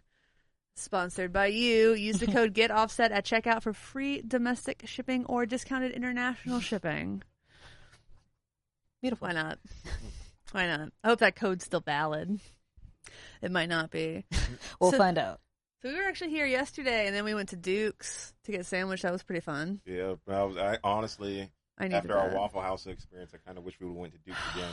[0.81, 1.93] Sponsored by you.
[1.93, 7.23] Use the code Get Offset at checkout for free domestic shipping or discounted international shipping.
[9.03, 9.29] Beautiful.
[9.29, 9.59] Why not?
[10.53, 10.91] Why not?
[11.05, 12.41] I hope that code's still valid.
[13.43, 14.25] It might not be.
[14.81, 15.41] We'll So- find out.
[15.83, 18.65] So we were actually here yesterday, and then we went to Duke's to get a
[18.65, 19.01] sandwich.
[19.01, 19.81] That was pretty fun.
[19.87, 22.37] Yeah, I was I honestly I needed after our that.
[22.39, 24.69] Waffle House experience, I kind of wish we would have went to Duke's again.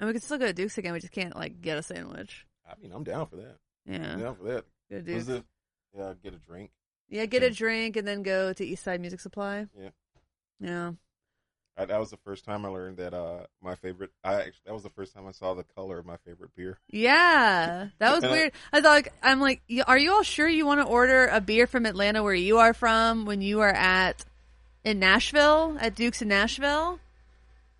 [0.00, 0.94] And we could still go to Duke's again.
[0.94, 2.46] We just can't like get a sandwich.
[2.66, 3.56] I mean, I'm down for that.
[3.84, 4.64] Yeah, I'm down for that.
[4.90, 5.44] Go to Was it?
[5.96, 6.70] Yeah, get a drink.
[7.08, 9.66] Yeah, get a drink and then go to East Side Music Supply.
[9.78, 9.88] Yeah.
[10.60, 10.92] Yeah.
[11.78, 14.10] I, that was the first time I learned that uh my favorite.
[14.24, 16.78] I actually, that was the first time I saw the color of my favorite beer.
[16.88, 18.52] Yeah, that was And I- weird.
[18.72, 21.66] I thought, like, I'm like, are you all sure you want to order a beer
[21.66, 24.24] from Atlanta where you are from when you are at
[24.84, 26.98] in Nashville at Duke's in Nashville?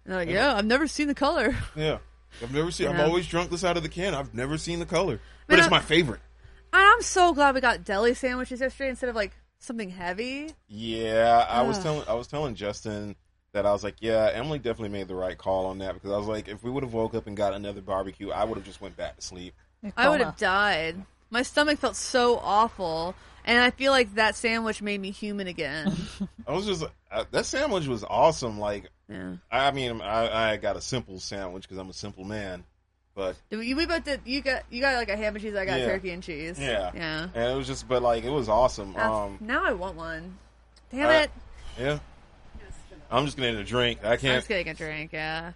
[0.05, 1.57] And they're like, yeah, I've never seen the color.
[1.75, 1.99] Yeah,
[2.43, 2.91] I've never seen.
[2.91, 3.01] Yeah.
[3.03, 4.15] I've always drunk this out of the can.
[4.15, 6.21] I've never seen the color, but it's I- my favorite.
[6.77, 10.51] And I'm so glad we got deli sandwiches yesterday instead of like something heavy.
[10.69, 13.17] Yeah, I was telling I was telling Justin
[13.53, 16.19] that I was like, yeah, Emily definitely made the right call on that because I
[16.19, 18.67] was like, if we would have woke up and got another barbecue, I would have
[18.67, 19.55] just went back to sleep.
[19.97, 20.97] I would have died.
[21.31, 23.15] My stomach felt so awful,
[23.47, 25.97] and I feel like that sandwich made me human again.
[26.47, 28.61] I was just uh, that sandwich was awesome.
[28.61, 29.37] Like, yeah.
[29.51, 32.65] I mean, I, I got a simple sandwich because I'm a simple man,
[33.17, 34.21] but We both did.
[34.25, 35.57] You got you got like a ham and cheese.
[35.57, 35.87] I got Yeah.
[35.87, 36.59] turkey and cheese.
[36.61, 37.29] yeah, Yeah.
[37.35, 38.93] and it was just, but like, it was awesome.
[38.93, 40.37] Now- Um, now I want one.
[40.93, 41.31] Damn I- it!
[41.79, 41.99] yeah,
[43.11, 44.01] I'm just gonna get a drink.
[44.05, 44.37] I I'm can't.
[44.39, 45.13] just getting a drink.
[45.13, 45.53] Yeah.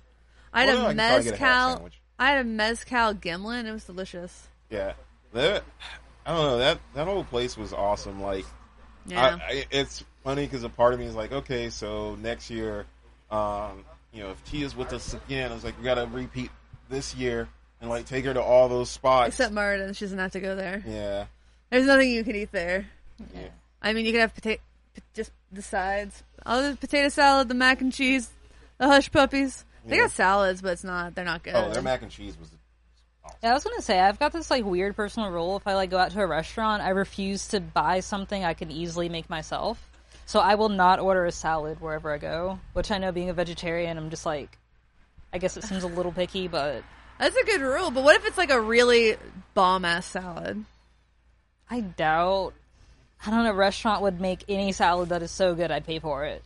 [0.53, 1.75] I had Well, a I can probably get a mezcal.
[1.77, 2.01] sandwich.
[2.18, 3.64] I had a mezcal gimlin.
[3.66, 4.49] It was delicious.
[4.70, 4.92] Yeah,
[5.33, 5.62] that
[6.27, 8.20] I don't know that that whole place was awesome.
[8.23, 8.44] Like,
[9.07, 9.38] Yeah.
[9.42, 12.87] I, I, it's funny because a part of me is like, okay, so next year,
[13.31, 16.51] um, you know, if Tia's with us again, I was like, we got to repeat
[16.90, 17.48] this year
[17.81, 19.29] and like take her to all those spots.
[19.29, 20.83] Except Martin, she doesn't have to go there.
[20.87, 21.24] yeah,
[21.70, 22.87] There's nothing you can eat there.
[23.35, 23.48] yeah,
[23.81, 24.61] I mean, you can have potato,
[25.14, 26.22] just the sides.
[26.44, 28.29] All the potato salad, the mac and cheese,
[28.79, 29.64] the hush puppies.
[29.87, 30.03] They Yeah.
[30.03, 31.14] got salads, but it's not.
[31.14, 31.55] They're not good.
[31.55, 32.50] Oh, their mac and cheese was.
[33.42, 35.57] Yeah, I was gonna say I've got this like weird personal rule.
[35.57, 38.70] If I like go out to a restaurant, I refuse to buy something I can
[38.70, 39.79] easily make myself.
[40.26, 42.59] So I will not order a salad wherever I go.
[42.72, 44.59] Which I know, being a vegetarian, I'm just like,
[45.33, 46.83] I guess it seems a little picky, but
[47.19, 47.90] That's a good rule.
[47.90, 49.16] But what if it's like a really
[49.55, 50.64] bomb ass salad?
[51.71, 52.55] I doubt.
[53.25, 56.25] I don't know, restaurant would make any salad that is so good I'd pay for
[56.25, 56.43] it.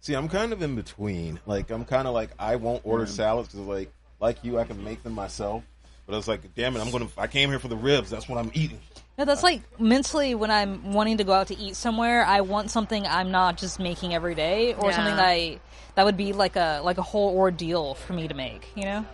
[0.00, 1.38] See, I'm kind of in between.
[1.46, 3.10] Like, I'm kind of like I won't order hmm.
[3.10, 5.62] salads because, like, like you, I can make them myself.
[6.06, 7.06] But I was like, damn it, I'm gonna.
[7.16, 8.10] I came here for the ribs.
[8.10, 8.80] That's what I'm eating.
[9.16, 12.70] No, that's like mentally when I'm wanting to go out to eat somewhere, I want
[12.72, 14.96] something I'm not just making every day, or Yeah.
[14.96, 15.60] something that I
[15.94, 18.66] that would be like a like a whole ordeal for me to make.
[18.74, 19.06] You know?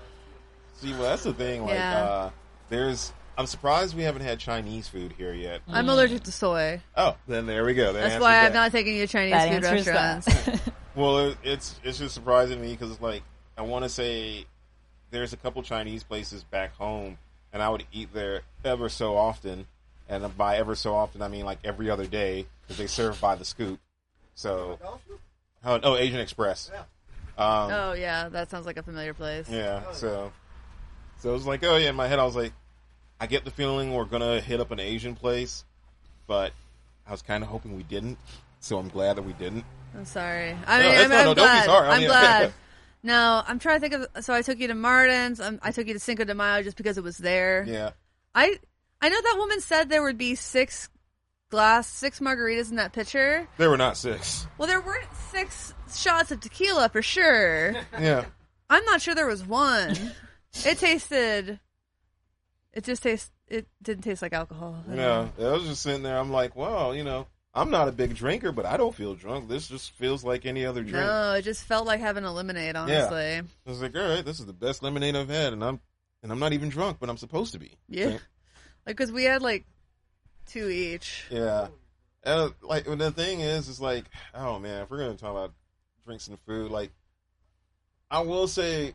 [0.77, 1.63] See, well, that's the thing.
[1.63, 1.99] Like, Yeah.
[2.03, 2.31] uh,
[2.69, 3.13] there's.
[3.37, 5.61] I'm surprised we haven't had Chinese food here yet.
[5.69, 6.81] I'm allergic to soy.
[6.97, 7.93] Oh, then there we go.
[7.93, 8.59] That That's why I'm that.
[8.59, 10.61] not taking you to Chinese That food restaurants.
[10.97, 13.23] Well, it, it's it's just surprising to me because like
[13.57, 14.47] I want to say
[15.13, 17.19] there's a couple Chinese places back home,
[17.53, 19.69] and I would eat there ever so often,
[20.09, 23.37] and by ever so often I mean like every other day because they serve by
[23.37, 23.79] the scoop.
[24.35, 24.81] So,
[25.65, 26.71] oh, oh Asian Express.
[27.37, 29.49] Um, oh yeah, that sounds like a familiar place.
[29.49, 30.33] yeah, so
[31.19, 32.53] so it was like, oh yeah, in my head I was like,
[33.21, 35.65] I get the feeling we're gonna hit up an Asian place,
[36.27, 36.53] but
[37.07, 38.19] I was kind of hoping we didn't.
[38.61, 39.65] So I'm glad that we didn't.
[39.97, 40.57] I'm sorry.
[40.67, 41.65] I No, mean, it's I'm, not- I'm no, don't be glad.
[41.67, 41.89] sorry.
[41.89, 42.53] I I'm mean- glad.
[43.05, 44.25] No, I'm trying to think of.
[44.25, 45.41] So I took you to Martin's.
[45.41, 47.65] Um, I took you to Cinco de Mayo just because it was there.
[47.65, 47.91] Yeah,
[48.35, 48.59] I
[49.01, 50.89] I know that woman said there would be six
[51.51, 53.47] glass, six margaritas in that pitcher.
[53.57, 54.47] there were not six.
[54.59, 57.75] Well, there weren't six shots of tequila for sure.
[57.99, 58.25] Yeah.
[58.71, 59.97] I'm not sure there was one.
[60.65, 61.59] it tasted.
[62.73, 63.31] It just tastes.
[63.49, 64.77] It didn't taste like alcohol.
[64.91, 65.31] at all.
[65.39, 66.19] Yeah, I was just sitting there.
[66.19, 69.49] I'm like, well, you know, I'm not a big drinker, but I don't feel drunk.
[69.49, 71.07] This just feels like any other drink.
[71.07, 72.77] No, it just felt like having a lemonade.
[72.77, 75.81] Honestly, I was like, all right, this is the best lemonade I've had, and I'm
[76.23, 77.73] and I'm not even drunk, but I'm supposed to be.
[77.89, 78.19] yeah.
[78.87, 79.65] Like, because we had like
[80.49, 81.25] two each.
[81.31, 81.69] yeah.
[82.25, 85.53] And uh, like the thing is, is like, oh man, if we're gonna talk about
[86.05, 86.91] drinks and food, like,
[88.11, 88.95] I will say,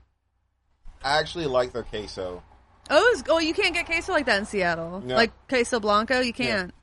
[1.03, 2.43] I actually like their queso.
[2.89, 5.01] Oh, it's, oh, you can't get queso like that in Seattle.
[5.05, 5.15] No.
[5.15, 6.73] Like queso blanco, you can't.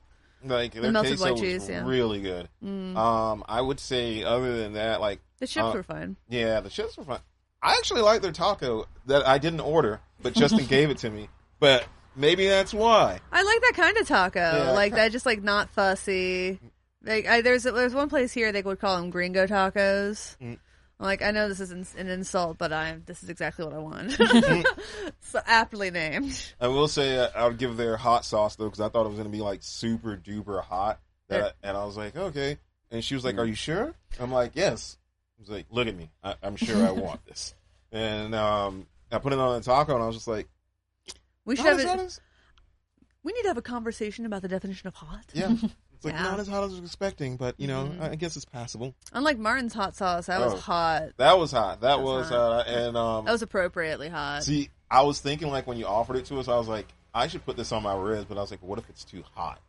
[0.43, 1.85] Like their melted queso white cheese, yeah.
[1.85, 2.49] really good.
[2.63, 2.95] Mm.
[2.97, 6.15] Um, I would say other than that, like The chips uh, were fine.
[6.29, 7.19] Yeah, the chips were fun.
[7.61, 11.29] I actually like their taco that I didn't order, but Justin gave it to me.
[11.59, 13.19] But maybe that's why.
[13.31, 14.71] I like that kind of taco, Yeah.
[14.71, 16.59] like that, just like not fussy.
[17.03, 20.37] Like I, there's there's one place here they would call them gringo tacos.
[20.37, 20.57] Mm.
[20.99, 23.73] I'm like I know this is an, an insult, but I this is exactly what
[23.73, 24.11] I want.
[25.21, 26.53] so aptly named.
[26.59, 29.09] I will say uh, I would give their hot sauce though because I thought it
[29.09, 30.99] was going to be like super duper hot.
[31.29, 32.57] That I- and I was like, okay.
[32.91, 34.97] And she was like, "Are you sure?" I'm like, "Yes."
[35.39, 36.11] I was like, "Look at me.
[36.21, 37.55] I, I'm sure I want this."
[37.93, 40.49] And um, I put it on the taco, and I was just like,
[41.51, 42.21] We should "Not have as hot a, as
[43.23, 45.25] we need to have a conversation about the definition of hot.
[45.33, 45.53] yeah."
[45.93, 46.23] It's like Yeah.
[46.23, 47.91] not as hot as I was expecting, but you know.
[47.99, 48.95] I I guess it's passable.
[49.13, 50.57] Unlike Martin's hot sauce, that was Oh.
[50.57, 51.09] hot.
[51.17, 51.81] That was hot.
[51.81, 52.65] That That's was hot.
[52.65, 52.67] hot.
[52.67, 54.43] And um, That was appropriately hot.
[54.43, 57.27] See, I was thinking like when you offered it to us, I was like, I
[57.27, 59.61] should put this on my ribs, but I was like, what if it's too hot?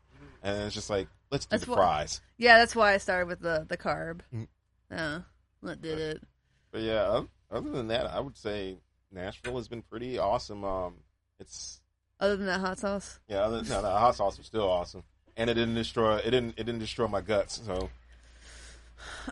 [0.43, 2.23] And it's just like, let's do That's the what- fries.
[2.39, 4.21] Yeah, that's why I started with the the carb.
[4.35, 4.49] Mm.
[4.91, 5.21] Yeah,
[5.65, 6.23] that did it.
[6.71, 8.79] But yeah, oth- other than that, I would say
[9.11, 10.65] Nashville has been pretty awesome.
[10.65, 10.95] Um,
[11.43, 11.81] it's
[12.21, 13.19] Other than that hot sauce.
[13.29, 15.03] yeah, other, no, the hot sauce was still awesome,
[15.37, 17.61] and it didn't destroy it didn't it didn't destroy my guts.
[17.67, 17.91] So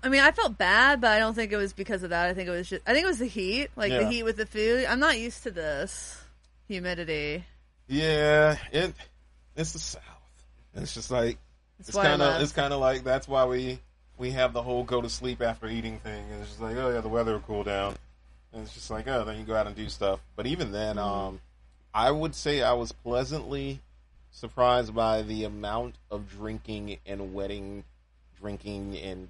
[0.02, 2.28] I mean, I felt bad, but I don't think it was because of that.
[2.28, 4.36] I think it was just I think it was the heat, like the heat with
[4.36, 4.84] the food.
[4.86, 6.20] I'm not used to this
[6.68, 7.44] humidity.
[7.88, 8.92] yeah, it
[9.56, 10.02] it's the South.
[10.74, 11.38] It's just like
[11.78, 13.78] That's it's kind of it's kind of like that's why we
[14.18, 16.24] we have the whole go to sleep after eating thing.
[16.32, 17.94] And it's just like oh yeah, the weather will cool down,
[18.52, 20.18] and it's just like oh then you go out and do stuff.
[20.34, 21.08] But even then, Mm-hmm.
[21.08, 21.40] um,
[21.94, 23.80] I would say I was pleasantly
[24.30, 27.84] surprised by the amount of drinking and wedding
[28.40, 29.28] drinking and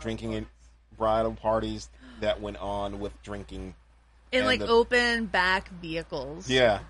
[0.00, 0.46] drinking and
[0.96, 1.88] bridal parties
[2.20, 3.74] that went on with drinking.
[4.32, 6.48] in and like the- open back vehicles.
[6.48, 6.80] Yeah,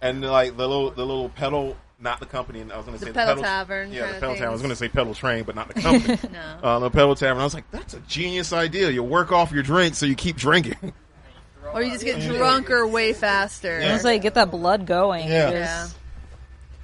[0.00, 1.76] and like the little the little pedal.
[1.98, 2.60] Not the company.
[2.60, 4.48] I was going to The say pedal the tavern Yeah, the pedal tavern.
[4.48, 6.18] I was going to say pedal train, but not the company.
[6.30, 6.40] No.
[6.62, 7.40] uh, the pedal tavern.
[7.40, 8.90] I was like, that's a genius idea.
[8.90, 10.92] You work off your drink so you keep drinking.
[11.72, 13.80] or you just get drunker way faster.
[13.84, 15.28] I was like, get that blood going.
[15.28, 15.50] Yeah.
[15.50, 15.88] Yeah.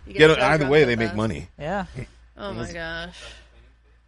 [0.06, 1.16] You Get so it, either drunk way, so they make fast.
[1.16, 1.48] money.
[1.58, 1.86] yeah.
[2.36, 3.16] Oh my gosh,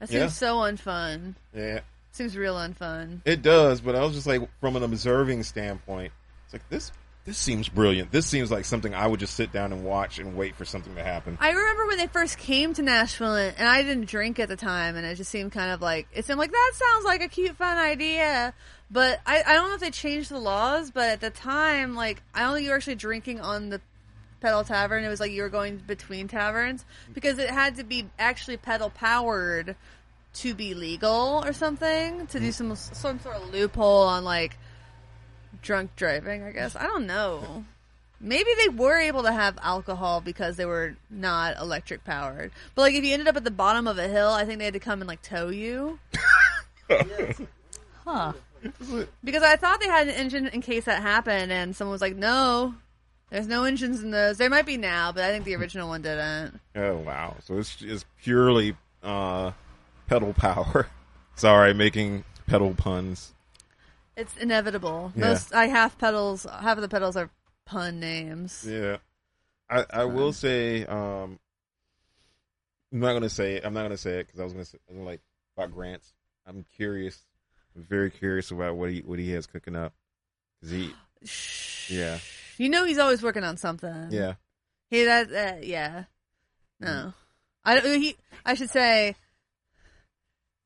[0.01, 0.27] that seems Yeah.
[0.29, 1.35] so unfun.
[1.55, 3.20] Yeah, Seems real unfun.
[3.25, 3.81] it does.
[3.81, 6.12] But I was just like, from an observing standpoint,
[6.45, 6.91] it's like this.
[7.25, 8.12] This seems brilliant.
[8.12, 10.95] This seems like something I would just sit down and watch and wait for something
[10.95, 11.39] to happen.
[11.41, 14.57] I remember when they first came to Nashville, and and I didn't drink at the
[14.57, 17.29] time, and it just seemed kind of like it seemed like that sounds like a
[17.29, 18.53] cute, fun idea.
[18.91, 22.22] But I, I don't know if they changed the laws, but at the time, like
[22.35, 23.81] I don't think you were actually drinking on the
[24.41, 25.03] pedal tavern.
[25.03, 28.91] It was like you were going between taverns because it had to be actually pedal
[28.91, 29.77] powered
[30.35, 32.55] to be legal or something to do mm.
[32.55, 34.59] some some sort of loophole on like
[35.65, 36.45] drunk driving.
[36.45, 37.65] I guess I don't know.
[38.21, 42.53] maybe they were able to have alcohol because they were not electric powered.
[42.75, 44.67] But like if you ended up at the bottom of a hill, I think they
[44.67, 45.99] had to come and like tow you.
[48.07, 48.35] Huh.
[49.23, 52.17] Because I thought they had an engine in case that happened, and someone was like,
[52.17, 52.75] "No,
[53.31, 54.37] there's no engines in those.
[54.39, 57.37] There might be now, but I think the original one didn't." Oh wow!
[57.45, 59.53] So it's it's purely uh,
[60.07, 60.87] pedal power.
[61.37, 63.33] Sorry, making pedal puns.
[64.17, 65.12] It's inevitable.
[65.17, 65.29] Yeah.
[65.29, 67.31] Most I half pedals, half of the pedals are
[67.67, 68.65] pun names.
[68.69, 68.99] Yeah,
[69.69, 71.39] I I will say um,
[72.93, 73.65] I'm not gonna say it.
[73.67, 75.21] I'm not gonna say it because I was gonna say I like
[75.57, 76.12] about Grants.
[76.47, 77.19] I'm curious.
[77.75, 79.93] I'm very curious about what he what he has cooking up.
[80.61, 80.93] 'Cause he
[81.89, 82.19] yeah
[82.59, 84.09] You know he's always working on something.
[84.11, 84.35] yeah
[84.91, 86.05] He that uh, yeah.
[86.81, 87.12] No.
[87.65, 89.17] I don't he I should say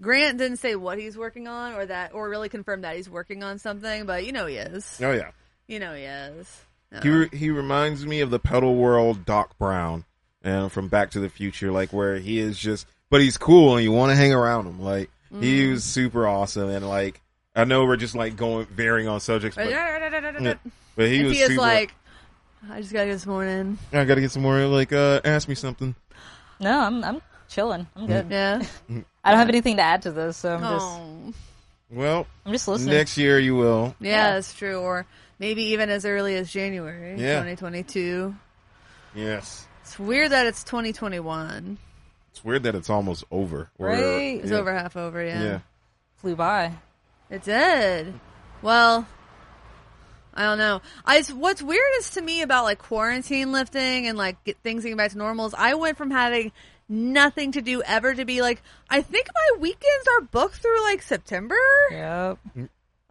[0.00, 3.42] Grant didn't say what he's working on or that or really confirm that he's working
[3.42, 5.00] on something, but you know he is.
[5.02, 5.30] oh yeah.
[5.66, 6.60] You know he is.
[6.92, 7.00] No.
[7.00, 10.04] He re- he reminds me of the pedal world Doc Brown,
[10.42, 13.84] and from Back to the Future, like where he is just, but he's cool and
[13.84, 14.80] you want to hang around him.
[14.80, 15.72] Like he Mm.
[15.72, 17.20] was super awesome, and like
[17.56, 20.54] I know we're just like going varying on subjects, but, yeah,
[20.96, 21.60] but he if was he is super.
[21.60, 21.94] like
[22.70, 23.78] I just got here this morning.
[23.92, 24.58] I got to get some more.
[24.66, 25.94] Like, uh, ask me something.
[26.60, 27.86] No, I'm I'm chilling.
[27.94, 28.26] I'm good.
[28.30, 28.62] Yeah.
[29.28, 31.34] I don't have anything to add to this, so I'm just Oh.
[31.90, 32.94] Well, I'm just listening.
[32.94, 33.94] next year you will.
[34.00, 34.30] Yeah, Yeah.
[34.34, 34.78] that's true.
[34.80, 35.06] Or
[35.38, 37.34] maybe even as early as January Yeah.
[37.40, 38.34] 2022.
[39.14, 39.66] Yes.
[39.82, 41.78] It's weird that it's 2021.
[42.32, 43.70] It's weird that it's almost over.
[43.78, 44.40] Or- Right.
[44.42, 44.58] It's yeah.
[44.58, 45.42] over half over, yeah.
[45.42, 45.58] Yeah.
[46.16, 46.72] Flew by.
[47.30, 48.12] It did.
[48.60, 49.06] Well,
[50.34, 50.82] I don't know.
[51.06, 54.96] I what's weird is to me about like quarantine lifting and like get things getting
[54.96, 56.52] back to normal is I went from having
[56.88, 61.02] nothing to do ever to be like I think my weekends are booked through like
[61.02, 61.56] September.
[61.90, 62.38] Yep.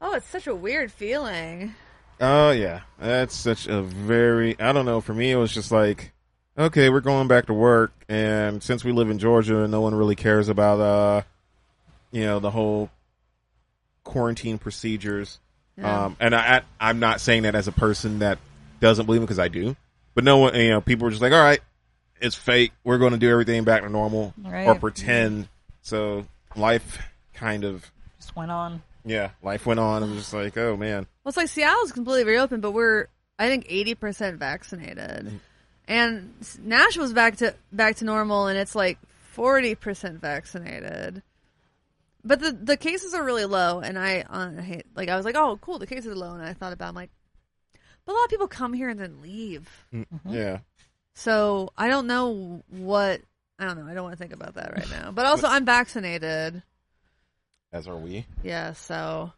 [0.02, 1.76] Oh, it's such a weird feeling.
[2.20, 4.60] Oh yeah, that's such a very.
[4.60, 5.02] I don't know.
[5.02, 6.12] For me, it was just like,
[6.58, 10.16] okay, we're going back to work, and since we live in Georgia, no one really
[10.16, 11.22] cares about, uh,
[12.12, 12.90] you know, the whole
[14.04, 15.40] quarantine procedures.
[15.78, 16.06] Yeah.
[16.06, 18.40] Um, and I, I, I'm not saying that as a person that
[18.80, 19.76] doesn't believe it because I do,
[20.16, 21.60] but no one, you know, people were just like, all right,
[22.22, 22.72] it's fake.
[22.84, 24.68] We're going to do everything back to normal Right.
[24.68, 25.48] or pretend.
[25.82, 27.02] So life
[27.34, 27.90] kind of,
[28.20, 28.82] Just went on.
[29.06, 30.04] yeah, life went on.
[30.04, 31.06] I'm just like, oh man.
[31.24, 33.08] Well, it's like Seattle's completely reopened, but we're
[33.40, 35.28] I think 80% vaccinated.
[35.28, 35.40] Mm.
[35.88, 38.98] And Nashville's back to back to normal and it's like
[39.36, 41.22] 40% vaccinated.
[42.26, 45.38] But the the cases are really low and I uh, hate like I was like,
[45.38, 47.10] "Oh, cool, the cases are low." And I thought about it, I'm like,
[48.06, 49.70] but a lot of people come here and then leave.
[49.94, 50.34] Mm, mm-hmm.
[50.34, 50.58] Yeah.
[51.18, 53.22] So, I don't know what
[53.58, 53.92] I don't know.
[53.92, 55.12] I don't want to think about that right now.
[55.12, 56.62] But also I'm vaccinated.
[57.74, 58.26] As are we.
[58.44, 59.32] Yeah, so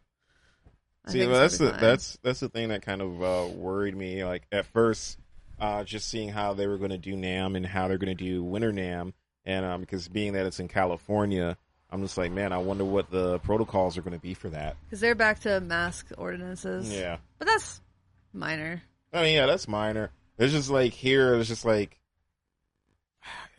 [1.06, 1.80] I See, well, that's the fine.
[1.80, 4.24] that's that's the thing that kind of uh, worried me.
[4.24, 5.18] Like at first,
[5.58, 8.24] uh, just seeing how they were going to do NAMM and how they're going to
[8.24, 9.14] do Winter NAMM,
[9.46, 11.56] and um, because being that it's in California,
[11.90, 14.76] I'm just like, man, I wonder what the protocols are going to be for that.
[14.84, 16.92] Because they're back to mask ordinances.
[16.92, 17.80] Yeah, But that's
[18.34, 18.82] minor.
[19.12, 20.10] I mean, yeah, that's minor.
[20.40, 21.98] It's just like here, it's just like.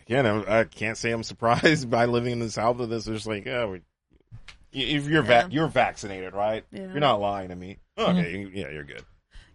[0.07, 3.07] Again, I'm, I can't say I'm surprised by living in the south of this.
[3.07, 3.81] It's like, oh, we,
[4.73, 5.43] if you're Yeah.
[5.43, 6.65] va- you're vaccinated, right?
[6.71, 6.81] Yeah.
[6.87, 7.77] You're not lying to me.
[7.97, 9.03] Okay, you- yeah, you're good.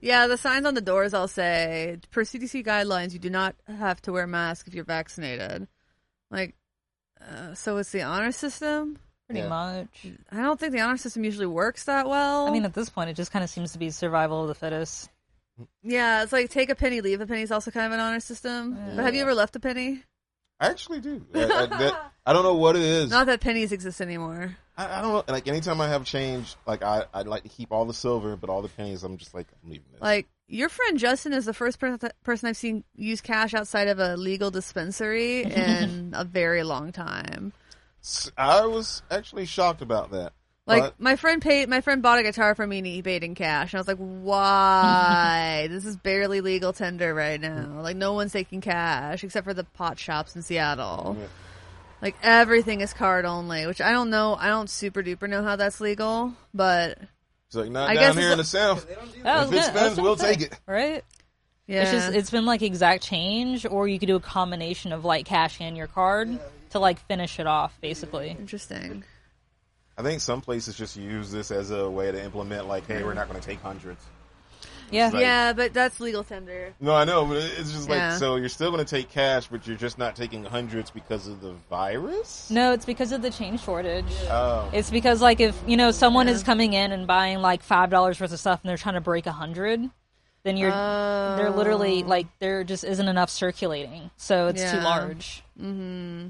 [0.00, 4.00] Yeah, the signs on the doors all say, per CDC guidelines, you do not have
[4.02, 5.66] to wear a mask if you're vaccinated.
[6.30, 6.54] Like,
[7.20, 8.98] uh, so it's the honor system?
[9.26, 9.48] Pretty Yeah.
[9.48, 10.06] much.
[10.30, 12.46] I don't think the honor system usually works that well.
[12.46, 14.54] I mean, at this point, it just kind of seems to be survival of the
[14.54, 15.08] fittest.
[15.82, 18.20] Yeah, it's like take a penny, leave a penny is also kind of an honor
[18.20, 18.76] system.
[18.96, 20.02] But have you ever left a penny?
[20.58, 21.24] I actually do.
[21.34, 23.10] I, I, that- I don't know what it is.
[23.10, 24.56] Not that pennies exist anymore.
[24.76, 25.32] I, I don't know.
[25.32, 28.50] Like anytime I have change, like I I like to keep all the silver, but
[28.50, 30.00] all the pennies, I'm just like I'm leaving this.
[30.00, 33.98] Like, your friend Justin is the first per- person I've seen use cash outside of
[33.98, 37.52] a legal dispensary in a very long time.
[38.36, 40.32] I was actually shocked about that.
[40.66, 43.22] Like But- my friend paid, my friend bought a guitar for me and he paid
[43.22, 45.66] in cash, and I was like, "Why?
[45.70, 47.80] this is barely legal tender right now.
[47.82, 51.16] Like no one's taking cash except for the pot shops in Seattle.
[51.18, 51.26] Yeah.
[52.02, 54.36] Like everything is card only, which I don't know.
[54.38, 56.98] I don't super duper know how that's legal, but
[57.46, 58.86] it's like not I down guess here in the south.
[59.22, 59.64] That was If it good.
[59.64, 60.58] Spends, we'll take it.
[60.66, 61.04] Right?
[61.68, 65.04] yeah, It's just it's been like exact change, or you could do a combination of
[65.04, 66.38] like cash and your card
[66.70, 68.30] to like finish it off, basically.
[68.30, 69.04] interesting.
[69.98, 73.14] I think some places just use this as a way to implement, like, hey, we're
[73.14, 74.04] not going to take hundreds.
[74.90, 75.06] Yeah.
[75.08, 76.72] Like- yeah, but that's legal tender.
[76.80, 78.18] No, I know, but it's just like Yeah.
[78.18, 81.40] so you're still going to take cash, but you're just not taking hundreds because of
[81.40, 82.48] the virus.
[82.50, 84.04] No, it's because of the chain shortage.
[84.28, 87.90] Oh, It's because like if you know someone is coming in and buying like five
[87.90, 89.80] dollars worth of stuff and they're trying to break a hundred,
[90.44, 95.42] then you're they're literally like there just isn't enough circulating, so it's too large.
[95.60, 96.28] Mm-hmm.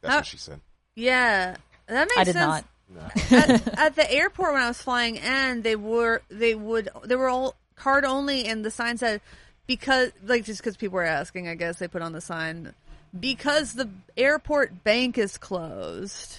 [0.00, 0.60] That's How- what she said.
[0.96, 1.54] Yeah,
[1.90, 2.46] that makes I did sense.
[2.46, 2.64] not.
[2.92, 3.36] No.
[3.36, 7.28] at, at the airport when I was flying in, they were they would they were
[7.28, 9.20] all card only, and the sign said
[9.66, 12.74] because like just because people were asking, I guess they put on the sign
[13.18, 16.38] because the airport bank is closed.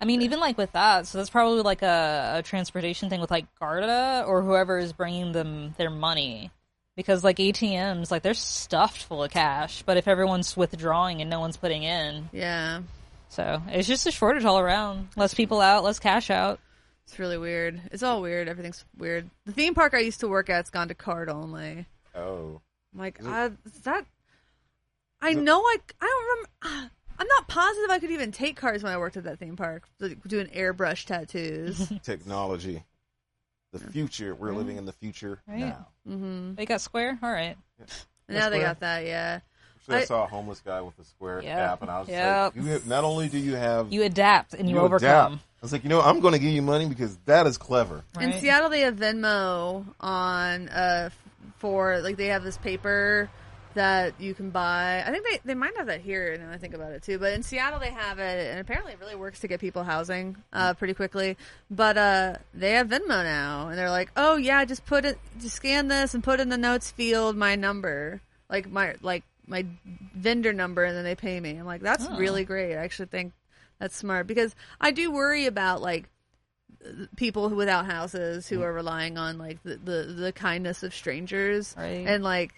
[0.00, 3.30] I mean, even like with that, so that's probably like a, a transportation thing with
[3.30, 6.50] like Garda or whoever is bringing them their money.
[6.96, 11.40] Because like ATMs, like they're stuffed full of cash, but if everyone's withdrawing and no
[11.40, 12.80] one's putting in, Yeah,
[13.30, 15.08] so it's just a shortage all around.
[15.16, 16.60] Less people out, less cash out.
[17.06, 17.80] it's really weird.
[17.90, 18.48] It's all weird.
[18.48, 19.30] Everything's weird.
[19.46, 21.86] The theme park I used to work at's gone to card only.
[22.14, 22.60] Oh.
[22.92, 24.04] I'm like, Is it- uh, is that?
[25.22, 26.24] I know I I don't
[26.72, 26.90] remember.
[27.18, 29.86] I'm not positive I could even take cards when I worked at that theme park,
[30.00, 31.92] like, doing airbrush tattoos.
[32.02, 32.82] Technology.
[33.72, 34.34] The future.
[34.34, 35.58] We're living in the future Right.
[35.60, 35.86] now.
[36.06, 37.56] hmm They got Square, all right.
[38.28, 39.40] Now they got that, yeah.
[39.90, 41.58] So I, I- saw a homeless guy with a square Yep.
[41.58, 42.56] app, and I was Yep.
[42.56, 44.94] like, you have, not only do you have You adapt and you, adapt.
[44.94, 45.40] overcome.
[45.42, 48.02] I was like, you know, I'm going to give you money because that is clever.
[48.20, 51.10] In Seattle, they have Venmo on uh
[51.58, 53.28] for like they have this paper
[53.74, 55.02] that you can buy.
[55.06, 56.36] I think they they might have that here.
[56.38, 57.18] Now I think about it too.
[57.18, 60.36] But in Seattle, they have it, and apparently it really works to get people housing
[60.52, 61.36] uh, pretty quickly.
[61.70, 65.56] But uh, they have Venmo now, and they're like, oh yeah, just put it, just
[65.56, 69.66] scan this and put in the notes field my number, like my like my
[70.14, 71.50] vendor number, and then they pay me.
[71.56, 72.16] I'm like, that's Oh.
[72.16, 72.74] really great.
[72.74, 73.32] I actually think
[73.78, 76.08] that's smart because I do worry about like
[77.16, 78.62] people who without houses who mm.
[78.62, 82.06] are relying on like the, the, the kindness of strangers Right.
[82.06, 82.54] and like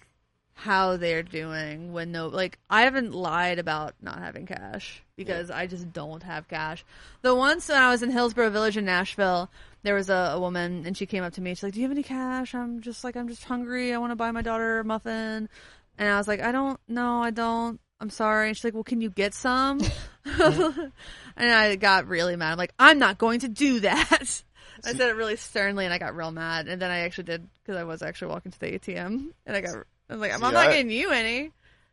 [0.55, 5.65] how they're doing when no like I haven't lied about not having cash because I
[5.67, 6.85] just don't have cash.
[7.21, 9.49] The once when I was in Hillsboro Village in Nashville,
[9.81, 11.51] there was a, a woman and she came up to me.
[11.55, 12.53] She's like, "Do you have any cash?
[12.53, 13.93] I'm just like I'm just hungry.
[13.93, 15.49] I want to buy my daughter a muffin."
[15.97, 16.79] And I was like, "I don't.
[16.87, 17.79] No, I don't.
[17.99, 19.79] I'm sorry." And she's like, "Well, can you get some?"
[20.25, 20.91] and
[21.37, 22.51] I got really mad.
[22.53, 24.43] I'm like, "I'm not going to do that."
[24.85, 26.67] I said it really sternly, and I got real mad.
[26.67, 29.61] And then I actually did because I was actually walking to the ATM, and I
[29.61, 29.75] got.
[30.09, 31.51] I was like, "I'm See, not I- getting you any."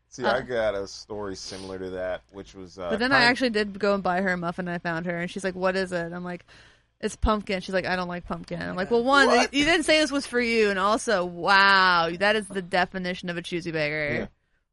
[0.09, 0.39] See, Uh.
[0.39, 2.79] I got a story similar to that, which was.
[2.79, 4.67] Uh, But then I actually did go and buy her a muffin.
[4.67, 6.45] And I found her, and she's like, "What is it?" I'm like,
[7.01, 9.55] "It's pumpkin." She's like, "I don't like pumpkin." I'm like, "Well, one, What?
[9.55, 13.37] you didn't say this was for you, and also, wow, that is the definition of
[13.37, 14.27] a choosy beggar." Yeah.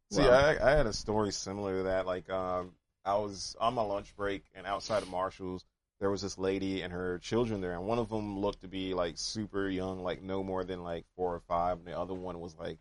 [0.10, 0.32] See, Wow.
[0.32, 2.06] I, I had a story similar to that.
[2.06, 2.72] Like, um,
[3.04, 5.66] I was on my lunch break, and outside of Marshalls,
[6.00, 8.94] there was this lady and her children there, and one of them looked to be
[8.94, 12.40] like super young, like no more than like four or five, and the other one
[12.40, 12.78] was like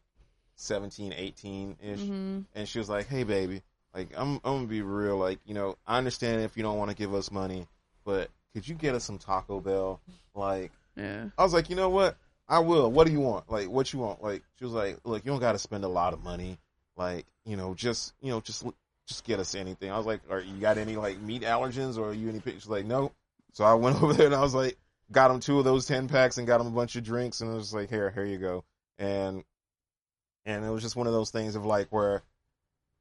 [0.57, 2.01] 17, 18 ish.
[2.01, 3.63] hmm And she was like, "Hey, baby,
[3.95, 5.17] like I'm, I'm gonna be real.
[5.17, 7.67] Like, you know, I understand if you don't want to give us money,
[8.05, 10.01] but could you get us some Taco Bell?
[10.35, 11.27] Like, Yeah.
[11.37, 12.17] I was like, you know what?
[12.49, 12.91] I will.
[12.91, 13.51] What do you want?
[13.51, 14.23] Like, what you want?
[14.23, 16.57] Like, she was like, look, you don't got to spend a lot of money.
[16.97, 18.65] Like, you know, just, you know, just,
[19.07, 19.91] just get us anything.
[19.91, 22.41] I was like, are you got any like meat allergens or are you any?
[22.47, 23.13] She's like, no.
[23.53, 24.79] So I went over there and I was like,
[25.13, 27.51] got him two of those ten packs and got him a bunch of drinks and
[27.51, 28.65] I was like, here, here you go.
[28.99, 29.45] And,
[30.47, 32.23] and it was just one of those things of like where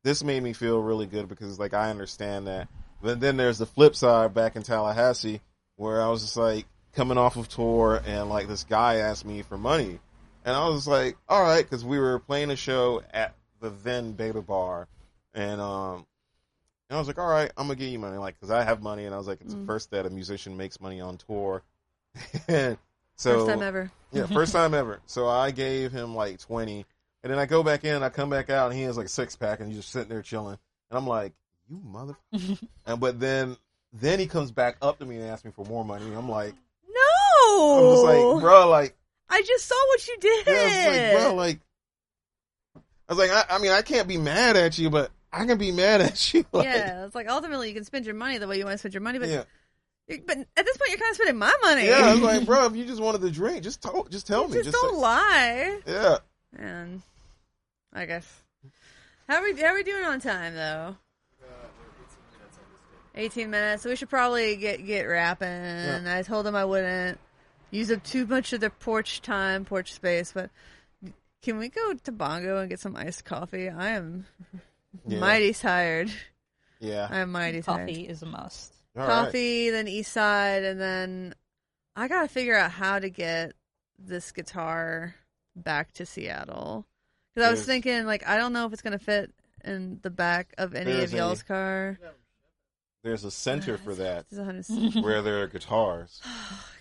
[0.03, 2.67] this made me feel really good because like I understand that.
[3.01, 5.39] But then there's the flip side back in Tallahassee
[5.75, 9.41] where I was just like coming off of tour and like this guy asked me
[9.41, 9.99] for money.
[10.45, 14.11] And I was like, all right, because we were playing a show at the then
[14.13, 14.87] Beta Bar.
[15.33, 16.05] And, um,
[16.89, 18.17] and I was like, all right, I'm going to give you money.
[18.17, 19.05] Like, because I have money.
[19.05, 19.61] And I was like, it's Mm.
[19.61, 21.63] the first that a musician makes money on tour.
[22.47, 22.77] and
[23.15, 23.91] so, First time ever.
[24.11, 24.99] yeah, first time ever.
[25.07, 26.85] So I gave him like 20.
[27.23, 29.09] And then I go back in, I come back out, and he has like a
[29.09, 30.59] six pack, and he's just sitting there chilling.
[30.91, 31.33] And I'm like,
[31.67, 32.15] you mother.
[32.85, 33.57] and but then
[33.99, 36.05] then he comes back up to me and asks me for more money.
[36.15, 36.53] I'm like,
[36.87, 38.95] No, I'm just like, bro, like,
[39.29, 40.47] I just saw what you did.
[40.47, 41.59] yeah, like, bro, like,
[43.09, 45.57] I was like, I, I mean, I can't be mad at you, but I can
[45.57, 46.45] be mad at you.
[46.51, 48.77] Like, yeah, it's like ultimately you can spend your money the way you want to
[48.79, 49.43] spend your money, but yeah,
[50.07, 51.87] but at this point you're kind of spending my money.
[51.87, 51.99] yeah.
[52.03, 54.53] I was like, bro, if you just wanted to drink, just tell, just tell me,
[54.53, 55.79] just, just don't say- lie.
[55.87, 56.17] yeah.
[56.57, 57.01] And
[57.93, 58.27] I guess
[59.27, 60.95] how are we how are we doing on time though?
[63.15, 63.83] Eighteen minutes.
[63.83, 66.07] So we should probably get get wrapping.
[66.07, 67.19] I told him I wouldn't
[67.71, 70.49] use up too much of the porch time, porch space, but
[71.41, 73.69] can we go to Bongo and get some iced coffee?
[73.69, 74.25] I am
[75.07, 75.19] Yeah.
[75.19, 76.11] mighty tired.
[76.79, 77.07] Yeah.
[77.09, 77.87] I am mighty tired.
[77.89, 78.73] Coffee is a must.
[78.97, 79.25] All right.
[79.25, 81.35] Coffee, then East Side, and then
[81.95, 83.53] I gotta figure out how to get
[83.97, 85.15] this guitar
[85.55, 86.85] back to Seattle.
[87.33, 89.31] Because I was thinking, like, I don't know if it's gonna fit
[89.63, 91.97] in the back of any There's of y'all's car.
[93.05, 96.19] There's a center for that It's a hundred- where there are guitars.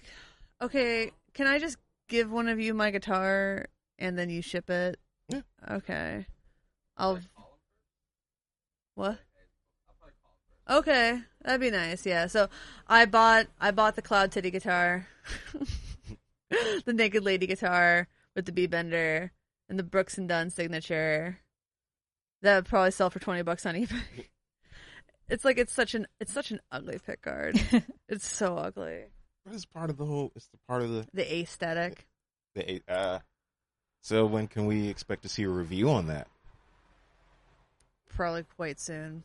[0.62, 1.76] okay, can I just
[2.08, 3.66] give one of you my guitar
[3.98, 4.98] and then you ship it.
[5.28, 5.42] Yeah.
[5.70, 6.26] Okay.
[6.96, 7.20] I'll.
[8.94, 9.18] What?
[10.70, 12.06] Okay, that'd be nice.
[12.06, 12.26] Yeah.
[12.26, 12.48] So
[12.88, 15.06] I bought I bought the Cloud Titty guitar,
[16.86, 19.30] the Naked Lady guitar with the B bender,
[19.68, 21.40] and the Brooks and Dunn signature.
[22.40, 24.28] That would probably sell for twenty bucks on eBay.
[25.28, 27.58] It's like it's such an it's such an ugly pick guard.
[28.08, 29.04] it's so ugly.
[29.50, 30.32] It's part of the whole?
[30.36, 32.06] It's the part of the The aesthetic.
[32.54, 33.18] the uh.
[34.02, 36.28] So when can we expect to see a review on that?
[38.10, 39.22] Probably quite soon.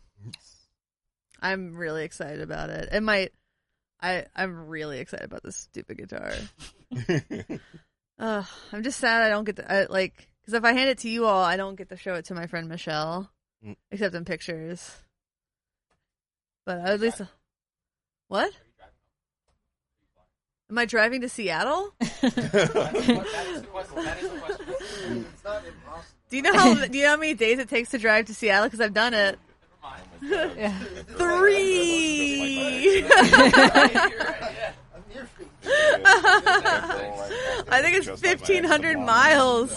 [1.41, 2.89] I'm really excited about it.
[2.91, 3.33] It might.
[4.01, 6.31] I I'm really excited about this stupid guitar.
[8.19, 10.99] Ugh, I'm just sad I don't get to I, like because if I hand it
[10.99, 13.29] to you all, I don't get to show it to my friend Michelle,
[13.65, 13.75] Mm.
[13.91, 14.95] except in pictures.
[16.69, 17.23] But at least,
[18.27, 18.53] what?
[20.69, 21.95] Am I driving to Seattle?
[26.29, 28.35] Do you know how do you know how many days it takes to drive to
[28.35, 28.67] Seattle?
[28.67, 29.39] Because I've done it.
[30.21, 30.77] Yeah.
[31.17, 33.03] Three.
[37.71, 39.75] I think it's 1,500 miles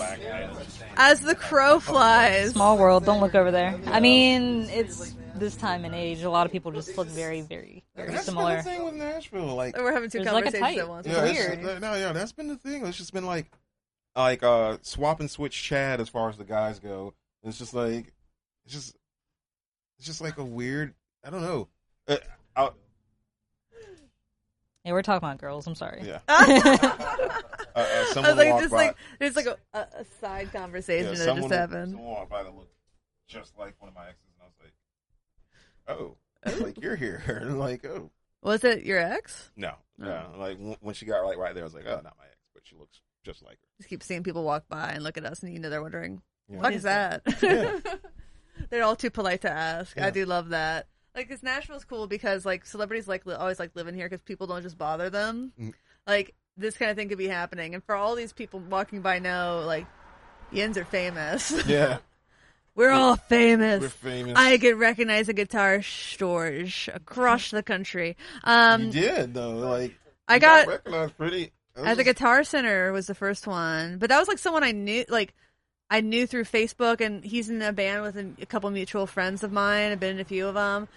[0.99, 2.51] as the crow flies.
[2.51, 3.07] Small world.
[3.07, 3.81] Don't look over there.
[3.87, 6.23] I mean, it's this time and age.
[6.23, 8.57] A lot of people just look very, very, very That's been similar.
[8.57, 9.55] the thing with Nashville.
[9.55, 10.79] Like, We're having two There's like conversations type.
[10.79, 11.07] at once.
[11.07, 11.81] yeah, It's it's- weird.
[11.81, 12.87] no, yeah, that's been the thing.
[12.87, 13.51] It's just been like,
[14.17, 17.15] like uh, swap and switch Chad as far as the guys go.
[17.43, 18.13] It's just like,
[18.65, 18.97] it's just,
[19.99, 20.95] it's just like a weird.
[21.25, 21.69] I don't know.
[22.09, 22.17] Uh,
[22.57, 22.71] I,
[24.85, 25.67] Yeah, we're talking about girls.
[25.67, 26.01] I'm sorry.
[26.05, 26.19] yeah.
[26.29, 27.39] I
[27.75, 28.77] Uh, uh, was someone like, walked just by.
[28.89, 31.93] like, there's like a, a, a side conversation yeah, that someone, just happened.
[31.93, 32.75] someone walked by that looked
[33.29, 34.73] just like one of my exes, and I was like,
[35.89, 36.17] "Oh,
[36.61, 38.11] like you're here." Like, "Oh,
[38.43, 39.51] Was it your ex?
[39.57, 40.05] no, Oh.
[40.05, 42.25] no." Like w- when she got like right there, I was like, "Oh, not my
[42.25, 43.67] ex," but she looks just like her.
[43.79, 46.23] Just keep seeing people walk by and look at us, and you know they're wondering,
[46.49, 46.59] Yeah.
[46.59, 47.79] "What is that?" Yeah.
[48.71, 49.99] they're all too polite to ask.
[50.01, 50.87] I do love that.
[51.15, 54.47] Like, cause Nashville's cool because like celebrities like li- always like living here because people
[54.47, 55.53] don't just bother them.
[55.61, 55.75] Mm.
[56.07, 59.19] Like this kind of thing could be happening, and for all these people walking by
[59.19, 59.87] know like,
[60.53, 61.51] Yens are famous.
[61.67, 61.99] Yeah,
[62.75, 63.83] We're all famous.
[63.83, 64.35] we're famous.
[64.37, 68.17] I could recognize at guitar stores across the country.
[68.45, 69.57] Um, you did though.
[69.57, 69.95] Like
[70.29, 71.53] I you got recognized pretty.
[71.77, 75.05] at the Guitar Center was the first one, but that was like someone I knew,
[75.09, 75.35] like
[75.91, 79.43] I knew through Facebook, and he's in a band with a, a couple mutual friends
[79.43, 79.93] of mine.
[79.93, 80.89] I've been in a few of them,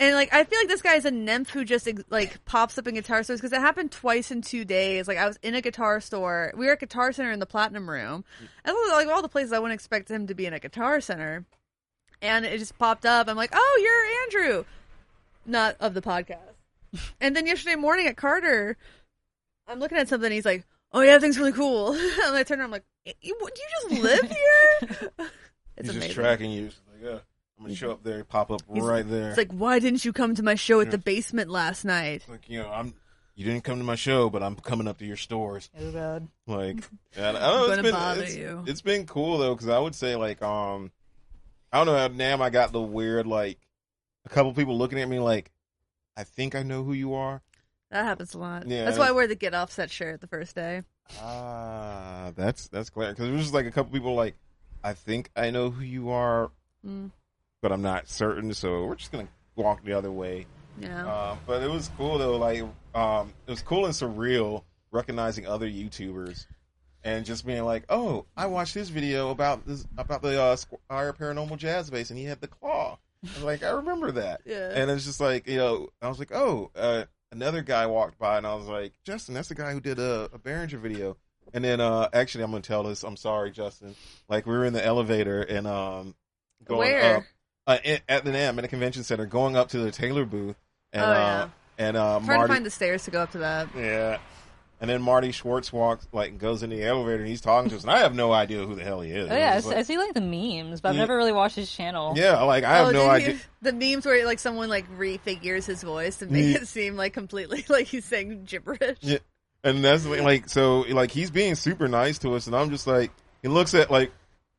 [0.00, 2.88] and like I feel like this guy is a nymph who just like pops up
[2.88, 5.06] in guitar stores because it happened twice in two days.
[5.06, 7.88] Like I was in a guitar store, we were at Guitar Center in the Platinum
[7.88, 8.24] Room,
[8.64, 11.44] and like all the places I wouldn't expect him to be in a Guitar Center,
[12.22, 13.28] and it just popped up.
[13.28, 14.64] I'm like, oh, you're Andrew,
[15.46, 16.38] not of the podcast.
[17.20, 18.76] And then yesterday morning at Carter,
[19.68, 20.32] I'm looking at something.
[20.32, 22.64] He's like, "Oh yeah, everything's really cool." and I turn around.
[22.66, 22.84] I'm like,
[23.20, 24.88] "You, do you just live here?"
[25.76, 26.00] it's He's amazing.
[26.00, 26.70] just tracking you.
[26.70, 27.18] She's like, yeah,
[27.60, 29.28] I'm gonna show up there, pop up He's- right there.
[29.28, 32.24] It's like, why didn't you come to my show at the basement last night?
[32.28, 32.94] Like, you know, I'm.
[33.36, 35.70] You didn't come to my show, but I'm coming up to your stores.
[35.78, 36.28] Oh god.
[36.46, 36.76] Like,
[37.16, 37.48] and I don't know.
[37.48, 38.64] I'm It's gonna been bother it's, you.
[38.66, 40.90] it's been cool though, because I would say like, um,
[41.72, 42.08] I don't know.
[42.08, 43.58] Now I got the weird like,
[44.24, 45.50] a couple people looking at me like,
[46.16, 47.40] I think I know who you are.
[47.90, 48.66] That happens a lot.
[48.68, 50.82] Yeah, That's why I wear the Get Offset shirt the first day.
[51.20, 53.10] Ah, that's that's clear.
[53.10, 54.34] Because it was just like a couple people like,
[54.84, 56.50] I think I know who you are,
[56.86, 57.10] Mm,
[57.62, 58.52] but I'm not certain.
[58.54, 60.46] So we're just gonna walk the other way.
[60.78, 61.06] yeah.
[61.06, 62.36] Uh, but it was cool though.
[62.36, 62.62] Like,
[62.94, 66.46] um, it was cool and surreal recognizing other YouTubers
[67.04, 71.16] and just being like, "Oh, I watched this video about this about the uh, Squier
[71.16, 74.40] Paranormal Jazz Bass, and he had the claw." I was like, I remember that.
[74.46, 74.70] Yeah.
[74.74, 78.38] And it's just like, you know, I was like, "Oh." Uh, another guy walked by,
[78.38, 81.16] and I was like, "Justin, that's the guy who did a, a Behringer video."
[81.52, 83.02] And then, uh, actually, I'm gonna tell this.
[83.02, 83.94] I'm sorry, Justin.
[84.28, 86.14] Like, we were in the elevator and um,
[86.64, 87.16] going Where?
[87.18, 87.24] up
[87.66, 90.56] uh, at the NAMM at a convention center, going up to the Taylor booth,
[90.92, 91.48] and Oh, uh,
[91.78, 93.68] and uh, I'm trying Marty, to find the stairs to go up to that.
[93.76, 94.18] yeah,
[94.80, 97.82] and then Marty Schwartz walks like goes in the elevator and he's talking to us,
[97.82, 99.30] and I have no idea who the hell he is.
[99.30, 101.00] Oh yeah, I It's see, I like- see like the memes, but I've Yeah.
[101.02, 102.14] never really watched his channel.
[102.16, 103.32] yeah, like I have oh, no idea.
[103.34, 106.62] you- the memes where like someone like refigures his voice to make Yeah.
[106.62, 108.98] it seem like completely like he's saying gibberish.
[109.00, 109.18] Yeah.
[109.62, 112.86] And that's like, like so like he's being super nice to us, and I'm just
[112.86, 113.10] like
[113.42, 114.10] he looks at like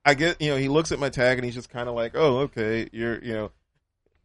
[0.05, 2.13] I get you know he looks at my tag and he's just kind of like
[2.15, 3.51] oh okay you're you know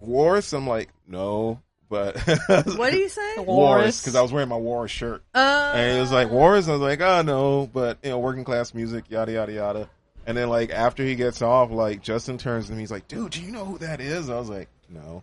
[0.01, 2.17] Wars I'm like no but
[2.49, 3.37] What do you say?
[3.37, 3.47] Wars.
[3.47, 5.23] Wars because I was wearing my Wars shirt.
[5.35, 8.45] Uh, and it was like Wars I was like oh no but you know working
[8.45, 9.91] class music yada yada yada.
[10.27, 13.33] And then like after he gets off like Justin turns to me he's like dude
[13.33, 14.31] do you know who that is?
[14.31, 15.23] I was like no.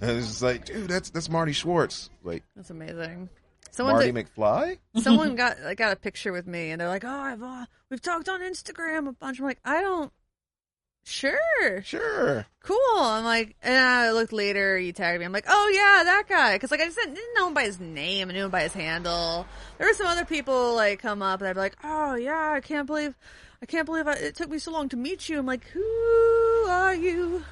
[0.00, 2.10] And it's just like dude that's that's Marty Schwartz.
[2.22, 3.28] Like That's amazing.
[3.74, 4.78] Someone Marty took- McFly.
[4.96, 8.00] someone got like, got a picture with me, and they're like, "Oh, I've uh, we've
[8.00, 10.12] talked on Instagram a bunch." I'm like, I don't.
[11.06, 12.46] Sure, Sure.
[12.62, 12.78] cool.
[12.98, 14.78] I'm like, and I looked later.
[14.78, 15.26] You tagged me.
[15.26, 16.54] I'm like, oh yeah, that guy.
[16.54, 18.30] Because like I just didn't, didn't know him by his name.
[18.30, 19.44] I knew him by his handle.
[19.76, 22.60] There were some other people like come up and I'd be like, oh yeah, I
[22.60, 23.14] can't believe,
[23.60, 25.38] I can't believe I, it took me so long to meet you.
[25.38, 25.82] I'm like, who
[26.68, 27.44] are you?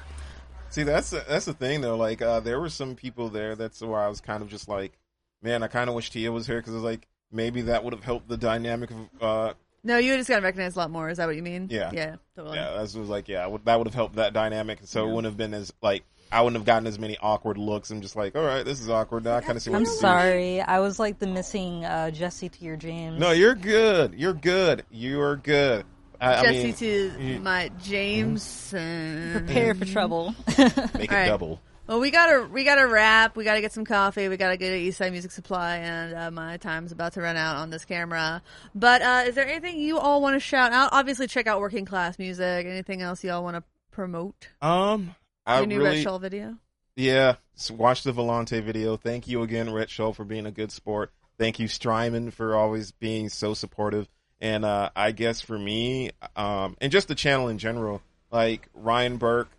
[0.71, 1.95] See, that's that's the thing though.
[1.95, 3.55] Like, uh, there were some people there.
[3.55, 4.97] That's where I was kind of just like,
[5.43, 8.03] man, I kind of wish Tia was here because it's like maybe that would have
[8.03, 8.97] helped the dynamic of.
[9.21, 11.09] Uh, No, you just got to recognize a lot more.
[11.09, 11.67] Is that what you mean?
[11.69, 11.91] Yeah.
[11.93, 12.57] yeah, totally.
[12.57, 14.79] yeah, that was like, yeah, would- that would have helped that dynamic.
[14.85, 17.91] So it wouldn't have been as like I wouldn't have gotten as many awkward looks.
[17.91, 19.23] I'm just like, all right, this is awkward.
[19.25, 19.97] Now I kind of see what I'm to do.
[19.97, 20.61] sorry.
[20.61, 23.19] I was like the missing uh, Jesse to your James.
[23.19, 24.15] No, you're good.
[24.15, 24.83] You're good.
[24.89, 25.85] You are good.
[26.21, 29.31] I, I Jesse mean, to you- my Jameson.
[29.33, 30.33] Prepare for trouble.
[30.47, 30.77] make it
[31.11, 31.27] All right.
[31.27, 31.61] double.
[31.93, 33.35] Well, we gotta we gotta wrap.
[33.35, 34.27] We gotta get some coffee.
[34.27, 37.57] We gotta get to Eastside Music Supply, and uh, my time's about to run out
[37.57, 38.41] on this camera.
[38.73, 40.89] But uh, is there anything you all want to shout out?
[40.91, 42.65] Obviously, check out Working Class Music.
[42.65, 44.49] Anything else you all want to promote?
[44.59, 45.13] Um,
[45.45, 46.57] I Your new really, Rhett Shull video.
[46.95, 47.35] Yeah,
[47.69, 48.97] watch the Volante video.
[48.97, 51.11] Thank you again, Rhett Shull, for being a good sport.
[51.37, 54.09] Thank you, Strymon, for always being so supportive.
[54.41, 59.17] And uh, I guess for me, um, and just the channel in general, like Ryan
[59.17, 59.49] Burke,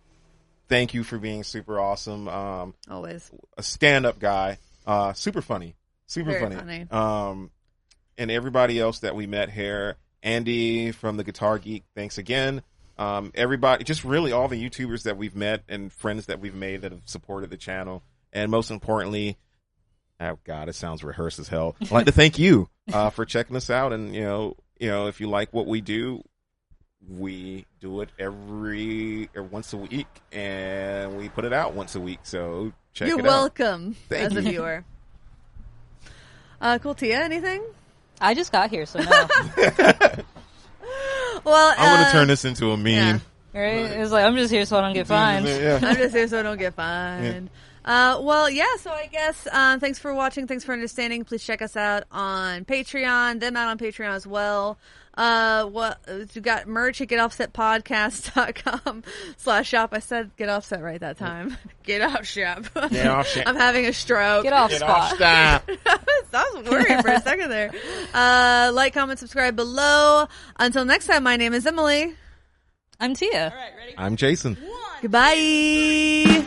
[0.67, 2.27] thank you for being super awesome.
[2.27, 3.31] Um, Always.
[3.57, 5.75] a stand-up guy, uh, super funny,
[6.07, 6.55] super Very funny.
[6.55, 6.87] funny.
[6.91, 7.51] Um,
[8.17, 12.61] and everybody else that we met here, Andy from the Guitar Geek, thanks again.
[12.97, 16.81] Um, everybody, just really all the YouTubers that we've met and friends that we've made
[16.83, 19.37] that have supported the channel, and most importantly,
[20.21, 21.75] oh god, it sounds rehearsed as hell.
[21.81, 25.07] I'd like to thank you uh, for checking us out, and you know, you know,
[25.07, 26.23] if you like what we do,
[27.09, 31.99] we do it every or once a week, and we put it out once a
[31.99, 32.19] week.
[32.23, 33.29] So check You're it out.
[33.29, 34.83] welcome Thank as a viewer.
[36.61, 37.21] Uh, cool, Tia.
[37.21, 37.63] Anything?
[38.19, 39.27] I just got here, so no.
[41.43, 43.21] Well, I'm gonna uh, turn this into a meme.
[43.53, 43.59] yeah.
[43.59, 43.91] right?
[43.91, 45.45] It was like I'm just here so I don't get fined.
[45.45, 45.79] Yeah.
[45.81, 47.49] I'm just here so I don't get fined.
[47.83, 48.75] Uh, well, yeah.
[48.79, 50.47] So I guess um, thanks for watching.
[50.47, 51.23] Thanks for understanding.
[51.23, 53.39] Please check us out on Patreon.
[53.39, 54.79] Them out on Patreon as well.
[55.17, 55.99] Uh, what
[56.33, 59.03] you got merch at getoffsetpodcast.com
[59.37, 59.89] slash shop.
[59.93, 61.55] I said get offset right that time.
[61.83, 62.63] Get off shop.
[62.89, 63.43] Get off shop.
[63.45, 64.41] I'm having a stroke.
[64.43, 64.89] Get off Get spot.
[64.89, 65.69] off stop.
[66.33, 67.71] I was worried for a second there.
[68.11, 70.27] Uh, like, comment, subscribe below.
[70.57, 72.15] Until next time, my name is Emily.
[72.99, 73.53] I'm Tia.
[73.99, 74.57] I'm Jason.
[75.03, 76.43] Goodbye.